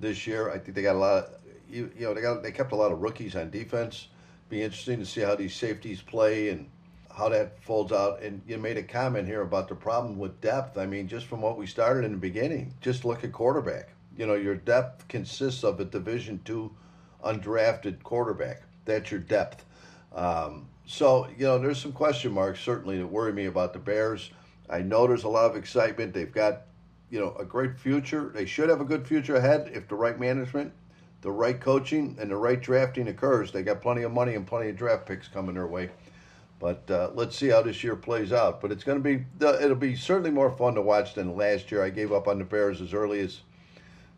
this 0.00 0.24
year. 0.24 0.50
I 0.50 0.58
think 0.58 0.76
they 0.76 0.82
got 0.82 0.94
a 0.94 0.98
lot. 0.98 1.24
Of, 1.24 1.30
you, 1.68 1.90
you 1.98 2.06
know, 2.06 2.14
they 2.14 2.20
got 2.20 2.44
they 2.44 2.52
kept 2.52 2.70
a 2.70 2.76
lot 2.76 2.92
of 2.92 3.00
rookies 3.00 3.34
on 3.34 3.50
defense. 3.50 4.06
Be 4.48 4.62
interesting 4.62 5.00
to 5.00 5.06
see 5.06 5.22
how 5.22 5.34
these 5.34 5.54
safeties 5.54 6.00
play 6.00 6.50
and 6.50 6.70
how 7.14 7.28
that 7.28 7.62
folds 7.62 7.92
out. 7.92 8.22
And 8.22 8.42
you 8.46 8.58
made 8.58 8.76
a 8.76 8.82
comment 8.82 9.26
here 9.26 9.42
about 9.42 9.68
the 9.68 9.74
problem 9.74 10.18
with 10.18 10.40
depth. 10.40 10.76
I 10.76 10.86
mean, 10.86 11.06
just 11.06 11.26
from 11.26 11.40
what 11.40 11.56
we 11.56 11.66
started 11.66 12.04
in 12.04 12.12
the 12.12 12.18
beginning, 12.18 12.74
just 12.80 13.04
look 13.04 13.24
at 13.24 13.32
quarterback. 13.32 13.90
You 14.16 14.26
know, 14.26 14.34
your 14.34 14.56
depth 14.56 15.08
consists 15.08 15.64
of 15.64 15.80
a 15.80 15.84
Division 15.84 16.40
two 16.44 16.74
undrafted 17.24 18.02
quarterback. 18.02 18.62
That's 18.84 19.10
your 19.10 19.20
depth. 19.20 19.64
Um, 20.14 20.68
so, 20.86 21.28
you 21.38 21.46
know, 21.46 21.58
there's 21.58 21.80
some 21.80 21.92
question 21.92 22.32
marks 22.32 22.60
certainly 22.60 22.98
that 22.98 23.06
worry 23.06 23.32
me 23.32 23.46
about 23.46 23.72
the 23.72 23.78
Bears. 23.78 24.30
I 24.68 24.80
know 24.80 25.06
there's 25.06 25.24
a 25.24 25.28
lot 25.28 25.50
of 25.50 25.56
excitement. 25.56 26.14
They've 26.14 26.30
got, 26.30 26.62
you 27.10 27.20
know, 27.20 27.34
a 27.38 27.44
great 27.44 27.78
future. 27.78 28.30
They 28.34 28.46
should 28.46 28.68
have 28.68 28.80
a 28.80 28.84
good 28.84 29.06
future 29.06 29.36
ahead 29.36 29.70
if 29.72 29.88
the 29.88 29.94
right 29.94 30.18
management, 30.18 30.72
the 31.22 31.30
right 31.30 31.60
coaching, 31.60 32.16
and 32.20 32.30
the 32.30 32.36
right 32.36 32.60
drafting 32.60 33.08
occurs. 33.08 33.52
They 33.52 33.62
got 33.62 33.80
plenty 33.80 34.02
of 34.02 34.12
money 34.12 34.34
and 34.34 34.46
plenty 34.46 34.68
of 34.70 34.76
draft 34.76 35.06
picks 35.06 35.28
coming 35.28 35.54
their 35.54 35.66
way. 35.66 35.90
But 36.64 36.90
uh, 36.90 37.10
let's 37.12 37.36
see 37.36 37.48
how 37.48 37.60
this 37.60 37.84
year 37.84 37.94
plays 37.94 38.32
out. 38.32 38.62
But 38.62 38.72
it's 38.72 38.84
going 38.84 38.96
to 38.96 39.04
be 39.04 39.26
it'll 39.38 39.76
be 39.76 39.94
certainly 39.94 40.30
more 40.30 40.50
fun 40.50 40.74
to 40.76 40.80
watch 40.80 41.12
than 41.12 41.36
last 41.36 41.70
year. 41.70 41.84
I 41.84 41.90
gave 41.90 42.10
up 42.10 42.26
on 42.26 42.38
the 42.38 42.44
Bears 42.46 42.80
as 42.80 42.94
early 42.94 43.20
as 43.20 43.42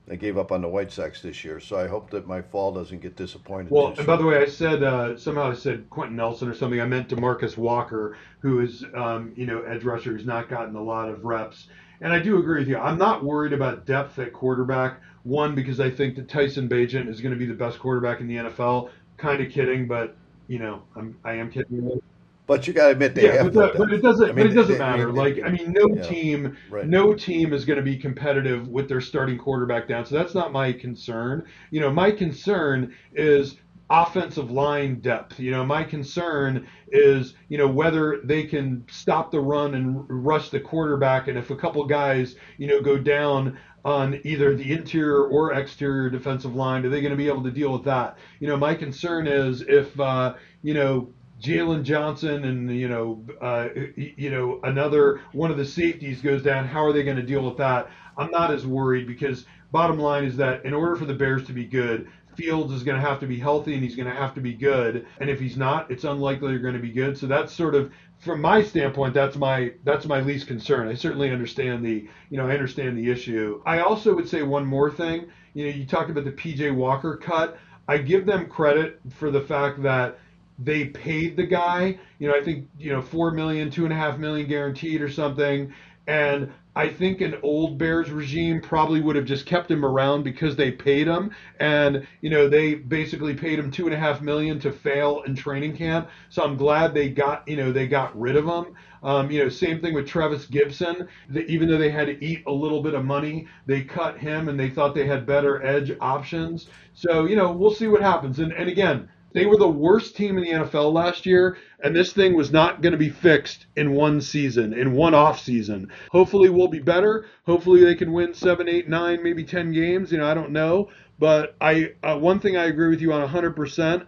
I 0.09 0.15
gave 0.15 0.39
up 0.39 0.53
on 0.53 0.63
the 0.63 0.69
White 0.69 0.93
Sox 0.93 1.21
this 1.21 1.45
year. 1.45 1.59
So 1.59 1.77
I 1.77 1.89
hope 1.89 2.09
that 2.11 2.29
my 2.29 2.41
fall 2.41 2.73
doesn't 2.73 3.01
get 3.01 3.17
disappointed. 3.17 3.73
Well, 3.73 3.95
and 3.99 4.07
by 4.07 4.15
the 4.15 4.25
way, 4.25 4.41
I 4.41 4.47
said 4.47 4.85
uh, 4.85 5.17
somehow 5.17 5.51
I 5.51 5.55
said 5.55 5.91
Quentin 5.91 6.15
Nelson 6.15 6.49
or 6.49 6.55
something. 6.55 6.81
I 6.81 6.85
meant 6.85 7.09
Demarcus 7.09 7.57
Walker, 7.57 8.17
who 8.39 8.61
is 8.61 8.85
um, 8.95 9.33
you 9.35 9.47
know 9.47 9.63
edge 9.63 9.83
rusher 9.83 10.13
who's 10.13 10.25
not 10.25 10.49
gotten 10.49 10.77
a 10.77 10.83
lot 10.83 11.09
of 11.09 11.25
reps. 11.25 11.67
And 12.01 12.13
I 12.13 12.21
do 12.21 12.39
agree 12.39 12.61
with 12.61 12.69
you. 12.69 12.79
I'm 12.79 12.97
not 12.97 13.25
worried 13.25 13.55
about 13.55 13.87
depth 13.87 14.21
at 14.21 14.33
quarterback. 14.33 15.01
One, 15.25 15.57
because 15.57 15.81
I 15.81 15.91
think 15.91 16.15
that 16.15 16.29
Tyson 16.29 16.69
Bagent 16.69 17.09
is 17.09 17.21
going 17.21 17.35
to 17.35 17.39
be 17.39 17.47
the 17.47 17.55
best 17.55 17.81
quarterback 17.81 18.21
in 18.21 18.29
the 18.29 18.37
NFL. 18.37 18.91
Kind 19.17 19.43
of 19.43 19.51
kidding, 19.51 19.89
but 19.89 20.15
you 20.47 20.61
know, 20.61 20.85
I'm 20.95 21.19
I 21.25 21.33
am 21.33 21.51
kidding. 21.51 22.01
But 22.47 22.67
you 22.67 22.73
got 22.73 22.87
to 22.87 22.93
admit 22.93 23.15
they 23.15 23.25
yeah, 23.25 23.43
have. 23.43 23.53
But, 23.53 23.77
but, 23.77 23.93
it 23.93 24.03
doesn't. 24.03 24.31
I 24.31 24.33
mean, 24.33 24.47
but 24.47 24.53
it 24.53 24.55
doesn't 24.55 24.75
they, 24.75 24.79
matter. 24.79 25.07
They, 25.07 25.19
like 25.19 25.43
I 25.45 25.51
mean, 25.51 25.73
no 25.73 25.89
yeah, 25.89 26.03
team, 26.03 26.57
right. 26.71 26.87
no 26.87 27.13
team 27.13 27.53
is 27.53 27.65
going 27.65 27.79
to 27.79 27.83
be 27.83 27.97
competitive 27.97 28.69
with 28.69 28.89
their 28.89 29.01
starting 29.01 29.37
quarterback 29.37 29.89
down. 29.89 30.07
So 30.07 30.15
that's 30.15 30.35
not 30.35 30.53
my 30.53 30.73
concern. 30.73 31.45
You 31.71 31.81
know, 31.81 31.91
my 31.91 32.13
concern 32.13 32.95
is 33.15 33.57
offensive 33.91 34.51
line 34.51 35.01
depth. 35.01 35.39
You 35.41 35.51
know, 35.51 35.65
my 35.65 35.85
concern 35.85 36.67
is, 36.89 37.35
you 37.49 37.59
know, 37.59 37.69
whether 37.69 38.21
they 38.25 38.45
can 38.45 38.85
stop 38.91 39.31
the 39.31 39.41
run 39.41 39.75
and 39.75 40.05
rush 40.09 40.51
the 40.51 40.61
quarterback. 40.61 41.29
And 41.29 41.39
if 41.39 41.51
a 41.51 41.57
couple 41.57 41.85
guys, 41.85 42.37
you 42.59 42.67
know, 42.67 42.81
go 42.81 42.97
down 42.97 43.59
on 43.85 44.21
either 44.25 44.57
the 44.57 44.73
interior 44.73 45.27
or 45.27 45.53
exterior 45.53 46.11
defensive 46.11 46.57
line, 46.57 46.85
are 46.85 46.89
they 46.89 47.01
going 47.01 47.13
to 47.13 47.17
be 47.17 47.29
able 47.29 47.45
to 47.45 47.53
deal 47.53 47.73
with 47.73 47.85
that? 47.85 48.19
You 48.41 48.49
know, 48.49 48.57
my 48.57 48.75
concern 48.75 49.29
is 49.29 49.63
if, 49.63 49.99
uh, 50.01 50.35
you 50.63 50.75
know, 50.75 51.09
Jaylon 51.41 51.83
Johnson 51.83 52.45
and 52.45 52.71
you 52.71 52.89
know 52.89 53.25
uh, 53.41 53.69
you 53.97 54.31
know 54.31 54.61
another 54.63 55.21
one 55.33 55.51
of 55.51 55.57
the 55.57 55.67
safeties 55.67 56.23
goes 56.23 56.43
down. 56.43 56.67
How 56.67 56.85
are 56.85 56.93
they 56.93 57.03
going 57.03 57.17
to 57.17 57.23
deal 57.23 57.45
with 57.45 57.59
that? 57.59 57.91
I'm 58.17 58.31
not 58.31 58.51
as 58.51 58.67
worried 58.67 59.07
because 59.07 59.45
bottom 59.71 59.99
line 59.99 60.25
is 60.25 60.37
that 60.39 60.65
in 60.65 60.73
order 60.73 60.97
for 60.97 61.05
the 61.05 61.15
Bears 61.15 61.47
to 61.47 61.53
be 61.53 61.65
good, 61.65 62.09
Fields 62.37 62.73
is 62.73 62.83
going 62.83 63.01
to 63.01 63.07
have 63.07 63.21
to 63.21 63.27
be 63.27 63.39
healthy 63.39 63.75
and 63.75 63.83
he's 63.83 63.97
going 63.97 64.09
to 64.09 64.15
have 64.15 64.35
to 64.35 64.41
be 64.41 64.53
good. 64.53 65.07
And 65.21 65.31
if 65.31 65.41
he's 65.41 65.57
not, 65.57 65.91
it's 65.91 66.05
unlikely 66.05 66.49
they're 66.49 66.59
going 66.59 66.75
to 66.75 66.81
be 66.81 66.93
good. 66.93 67.17
So 67.17 67.27
that's 67.27 67.53
sort 67.53 67.75
of 67.75 67.91
from 68.19 68.41
my 68.41 68.63
standpoint, 68.63 69.15
that's 69.15 69.37
my 69.37 69.73
that's 69.85 70.07
my 70.07 70.21
least 70.21 70.47
concern. 70.47 70.89
I 70.89 70.95
certainly 70.95 71.31
understand 71.31 71.85
the 71.85 72.09
you 72.31 72.37
know 72.37 72.47
I 72.47 72.53
understand 72.53 72.97
the 72.97 73.11
issue. 73.11 73.63
I 73.67 73.81
also 73.81 74.15
would 74.15 74.29
say 74.29 74.43
one 74.43 74.67
more 74.67 74.91
thing. 74.91 75.27
You 75.55 75.67
know, 75.67 75.77
you 75.77 75.87
talked 75.87 76.11
about 76.11 76.25
the 76.25 76.33
PJ 76.33 76.75
Walker 76.75 77.17
cut. 77.17 77.59
I 77.89 77.99
give 77.99 78.27
them 78.27 78.49
credit 78.49 79.01
for 79.11 79.31
the 79.31 79.41
fact 79.41 79.83
that 79.83 80.19
they 80.59 80.87
paid 80.87 81.37
the 81.37 81.47
guy, 81.47 81.99
you 82.19 82.29
know, 82.29 82.35
I 82.35 82.43
think, 82.43 82.69
you 82.79 82.93
know, 82.93 83.03
four 83.03 83.31
million, 83.31 83.71
two 83.71 83.85
and 83.85 83.93
a 83.93 83.97
half 83.97 84.19
million 84.19 84.49
guaranteed 84.49 85.03
or 85.03 85.11
something. 85.11 85.73
And 86.07 86.53
I 86.77 86.89
think 86.89 87.23
an 87.23 87.37
old 87.43 87.79
Bears 87.79 88.11
regime 88.11 88.61
probably 88.61 89.01
would 89.01 89.17
have 89.17 89.25
just 89.25 89.47
kept 89.47 89.71
him 89.71 89.83
around 89.83 90.25
because 90.25 90.57
they 90.57 90.71
paid 90.71 91.07
him, 91.07 91.31
and 91.59 92.07
you 92.21 92.29
know 92.29 92.51
they 92.51 92.75
basically 92.75 93.33
paid 93.33 93.59
him 93.59 93.71
two 93.71 93.87
and 93.87 93.95
a 93.95 93.99
half 93.99 94.21
million 94.21 94.61
to 94.61 94.71
fail 94.71 95.23
in 95.27 95.35
training 95.35 95.75
camp. 95.75 96.11
So 96.29 96.45
I'm 96.45 96.59
glad 96.59 96.93
they 96.93 97.09
got 97.09 97.49
you 97.49 97.57
know 97.57 97.73
they 97.73 97.89
got 97.89 98.19
rid 98.21 98.37
of 98.37 98.45
him. 98.45 98.75
Um, 99.03 99.31
you 99.31 99.43
know, 99.43 99.49
same 99.49 99.81
thing 99.81 99.95
with 99.95 100.07
Trevis 100.07 100.47
Gipson. 100.47 101.09
The, 101.31 101.47
even 101.47 101.69
though 101.69 101.79
they 101.79 101.91
had 101.91 102.09
to 102.09 102.23
eat 102.23 102.43
a 102.47 102.53
little 102.53 102.83
bit 102.83 102.93
of 102.93 103.07
money, 103.07 103.49
they 103.65 103.81
cut 103.83 104.19
him, 104.19 104.51
and 104.51 104.61
they 104.61 104.69
thought 104.69 104.95
they 104.95 105.07
had 105.07 105.25
better 105.25 105.65
edge 105.65 105.97
options. 105.99 106.69
So 106.93 107.25
you 107.25 107.37
know, 107.37 107.53
we'll 107.53 107.75
see 107.75 107.89
what 107.89 108.03
happens. 108.03 108.39
And 108.39 108.53
and 108.53 108.69
again, 108.69 109.09
they 109.37 109.45
were 109.45 109.59
the 109.59 109.69
worst 109.69 110.17
team 110.17 110.39
in 110.39 110.45
the 110.45 110.65
NFL 110.65 110.95
last 110.95 111.27
year, 111.27 111.59
and 111.81 111.95
this 111.95 112.15
thing 112.15 112.35
was 112.35 112.51
not 112.51 112.81
going 112.81 112.93
to 112.93 112.99
be 112.99 113.11
fixed 113.11 113.67
in 113.77 113.93
one 113.93 114.23
season, 114.23 114.73
in 114.73 114.93
one 114.93 115.13
off 115.13 115.39
season. 115.39 115.93
Hopefully, 116.11 116.49
we'll 116.49 116.69
be 116.69 116.79
better. 116.79 117.27
Hopefully, 117.45 117.85
they 117.85 117.95
can 117.95 118.13
win 118.13 118.33
seven, 118.33 118.67
eight, 118.67 118.89
nine, 118.89 119.23
maybe 119.23 119.45
ten 119.45 119.73
games. 119.73 120.11
You 120.11 120.19
know, 120.19 120.27
I 120.27 120.33
don't 120.33 120.53
know, 120.53 120.89
but 121.19 121.55
I 121.61 121.93
uh, 122.03 122.17
one 122.17 122.41
thing 122.41 122.57
I 122.57 122.65
agree 122.65 122.89
with 122.89 123.03
you 123.03 123.13
on 123.13 123.29
100% 123.29 124.07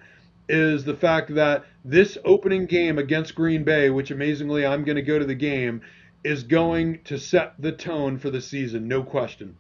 is 0.48 0.84
the 0.84 0.96
fact 0.96 1.34
that 1.34 1.66
this 1.84 2.16
opening 2.24 2.64
game 2.64 2.96
against 2.96 3.34
Green 3.34 3.64
Bay, 3.64 3.90
which 3.90 4.10
amazingly 4.10 4.64
I'm 4.64 4.82
going 4.82 4.96
to 4.96 5.02
go 5.02 5.18
to 5.18 5.26
the 5.26 5.34
game, 5.34 5.82
is 6.24 6.42
going 6.42 7.00
to 7.04 7.18
set 7.18 7.52
the 7.58 7.72
tone 7.72 8.18
for 8.18 8.30
the 8.30 8.40
season, 8.40 8.88
no 8.88 9.02
question. 9.02 9.58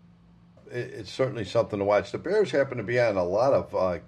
It's 0.70 1.12
certainly 1.12 1.44
something 1.44 1.78
to 1.78 1.84
watch. 1.84 2.10
The 2.10 2.16
Bears 2.16 2.52
happen 2.52 2.78
to 2.78 2.84
be 2.84 2.98
on 2.98 3.18
a 3.18 3.24
lot 3.24 3.52
of 3.52 3.74
uh, 3.74 3.98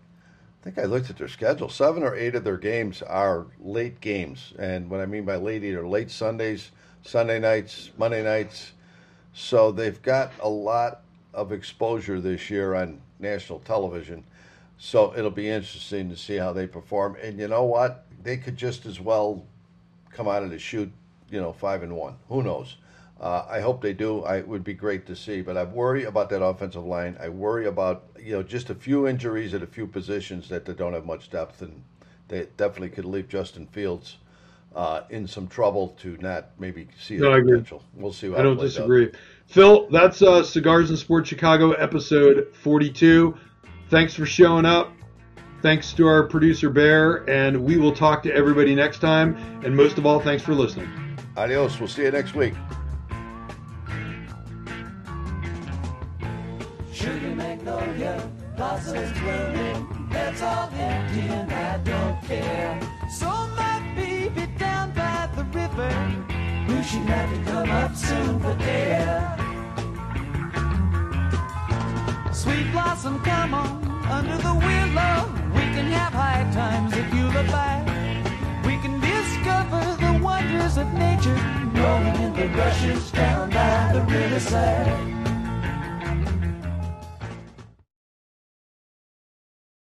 I 0.60 0.64
think 0.64 0.78
I 0.78 0.84
looked 0.84 1.08
at 1.08 1.16
their 1.16 1.28
schedule. 1.28 1.70
Seven 1.70 2.02
or 2.02 2.14
eight 2.14 2.34
of 2.34 2.44
their 2.44 2.58
games 2.58 3.00
are 3.00 3.46
late 3.60 4.00
games, 4.02 4.52
and 4.58 4.90
what 4.90 5.00
I 5.00 5.06
mean 5.06 5.24
by 5.24 5.36
late, 5.36 5.64
either 5.64 5.86
late 5.88 6.10
Sundays, 6.10 6.70
Sunday 7.02 7.38
nights, 7.40 7.90
Monday 7.96 8.22
nights. 8.22 8.72
So 9.32 9.72
they've 9.72 10.00
got 10.02 10.32
a 10.40 10.48
lot 10.48 11.00
of 11.32 11.52
exposure 11.52 12.20
this 12.20 12.50
year 12.50 12.74
on 12.74 13.00
national 13.18 13.60
television. 13.60 14.22
So 14.76 15.14
it'll 15.16 15.30
be 15.30 15.48
interesting 15.48 16.10
to 16.10 16.16
see 16.16 16.36
how 16.36 16.52
they 16.52 16.66
perform. 16.66 17.16
And 17.22 17.38
you 17.38 17.48
know 17.48 17.64
what? 17.64 18.04
They 18.22 18.36
could 18.36 18.58
just 18.58 18.84
as 18.84 19.00
well 19.00 19.46
come 20.12 20.28
out 20.28 20.42
of 20.42 20.50
the 20.50 20.58
chute, 20.58 20.92
you 21.30 21.40
know, 21.40 21.54
five 21.54 21.82
and 21.82 21.96
one. 21.96 22.16
Who 22.28 22.42
knows? 22.42 22.76
Uh, 23.18 23.46
I 23.48 23.60
hope 23.60 23.80
they 23.80 23.92
do. 23.92 24.24
I, 24.24 24.38
it 24.38 24.48
would 24.48 24.64
be 24.64 24.74
great 24.74 25.06
to 25.06 25.16
see, 25.16 25.40
but 25.40 25.56
I 25.56 25.64
worry 25.64 26.04
about 26.04 26.28
that 26.30 26.42
offensive 26.42 26.84
line. 26.84 27.16
I 27.20 27.28
worry 27.28 27.66
about 27.66 28.04
you 28.22 28.32
know 28.32 28.42
just 28.42 28.70
a 28.70 28.74
few 28.74 29.06
injuries 29.06 29.54
at 29.54 29.62
a 29.62 29.66
few 29.66 29.86
positions 29.86 30.48
that 30.48 30.64
they 30.64 30.72
don't 30.72 30.92
have 30.92 31.06
much 31.06 31.30
depth, 31.30 31.62
and 31.62 31.82
they 32.28 32.46
definitely 32.56 32.90
could 32.90 33.04
leave 33.04 33.28
Justin 33.28 33.66
Fields 33.66 34.16
uh, 34.74 35.02
in 35.10 35.26
some 35.26 35.48
trouble 35.48 35.88
to 36.00 36.16
not 36.20 36.50
maybe 36.58 36.88
see 36.98 37.16
no, 37.16 37.34
the 37.34 37.42
potential. 37.42 37.82
We'll 37.94 38.12
see. 38.12 38.34
I 38.34 38.42
don't 38.42 38.58
disagree. 38.58 39.06
Out. 39.06 39.14
Phil, 39.46 39.88
that's 39.90 40.22
uh, 40.22 40.42
Cigars 40.42 40.90
and 40.90 40.98
Sports 40.98 41.28
Chicago 41.28 41.72
episode 41.72 42.54
42. 42.62 43.36
Thanks 43.88 44.14
for 44.14 44.26
showing 44.26 44.64
up. 44.64 44.92
Thanks 45.62 45.92
to 45.94 46.06
our 46.06 46.22
producer 46.22 46.70
Bear, 46.70 47.28
and 47.28 47.64
we 47.64 47.76
will 47.76 47.92
talk 47.92 48.22
to 48.22 48.32
everybody 48.32 48.74
next 48.74 49.00
time. 49.00 49.36
And 49.64 49.76
most 49.76 49.98
of 49.98 50.06
all, 50.06 50.20
thanks 50.20 50.42
for 50.42 50.54
listening. 50.54 50.88
Adios. 51.36 51.78
We'll 51.78 51.88
see 51.88 52.02
you 52.02 52.10
next 52.10 52.34
week. 52.34 52.54
Care. 62.30 62.80
So 63.08 63.28
my 63.60 63.76
baby 63.96 64.46
down 64.56 64.92
by 64.92 65.28
the 65.36 65.44
river, 65.60 65.90
wishing 66.68 67.06
I 67.20 67.22
could 67.30 67.44
come 67.52 67.70
up 67.82 67.92
soon 67.96 68.38
for 68.42 68.56
air. 68.60 69.36
Sweet 72.32 72.66
blossom, 72.72 73.20
come 73.30 73.52
on, 73.54 73.70
under 74.16 74.36
the 74.46 74.54
willow. 74.66 75.16
We 75.56 75.64
can 75.74 75.86
have 75.98 76.12
high 76.12 76.46
times 76.60 76.90
if 77.02 77.08
you 77.14 77.24
look 77.36 77.48
back. 77.58 77.82
We 78.64 78.74
can 78.82 78.94
discover 79.12 79.82
the 80.04 80.12
wonders 80.22 80.76
of 80.82 80.86
nature, 81.06 81.40
rolling 81.82 82.16
in 82.26 82.32
the 82.38 82.48
rushes 82.58 83.10
down 83.10 83.50
by 83.50 83.90
the 83.94 84.02
riverside. 84.02 85.19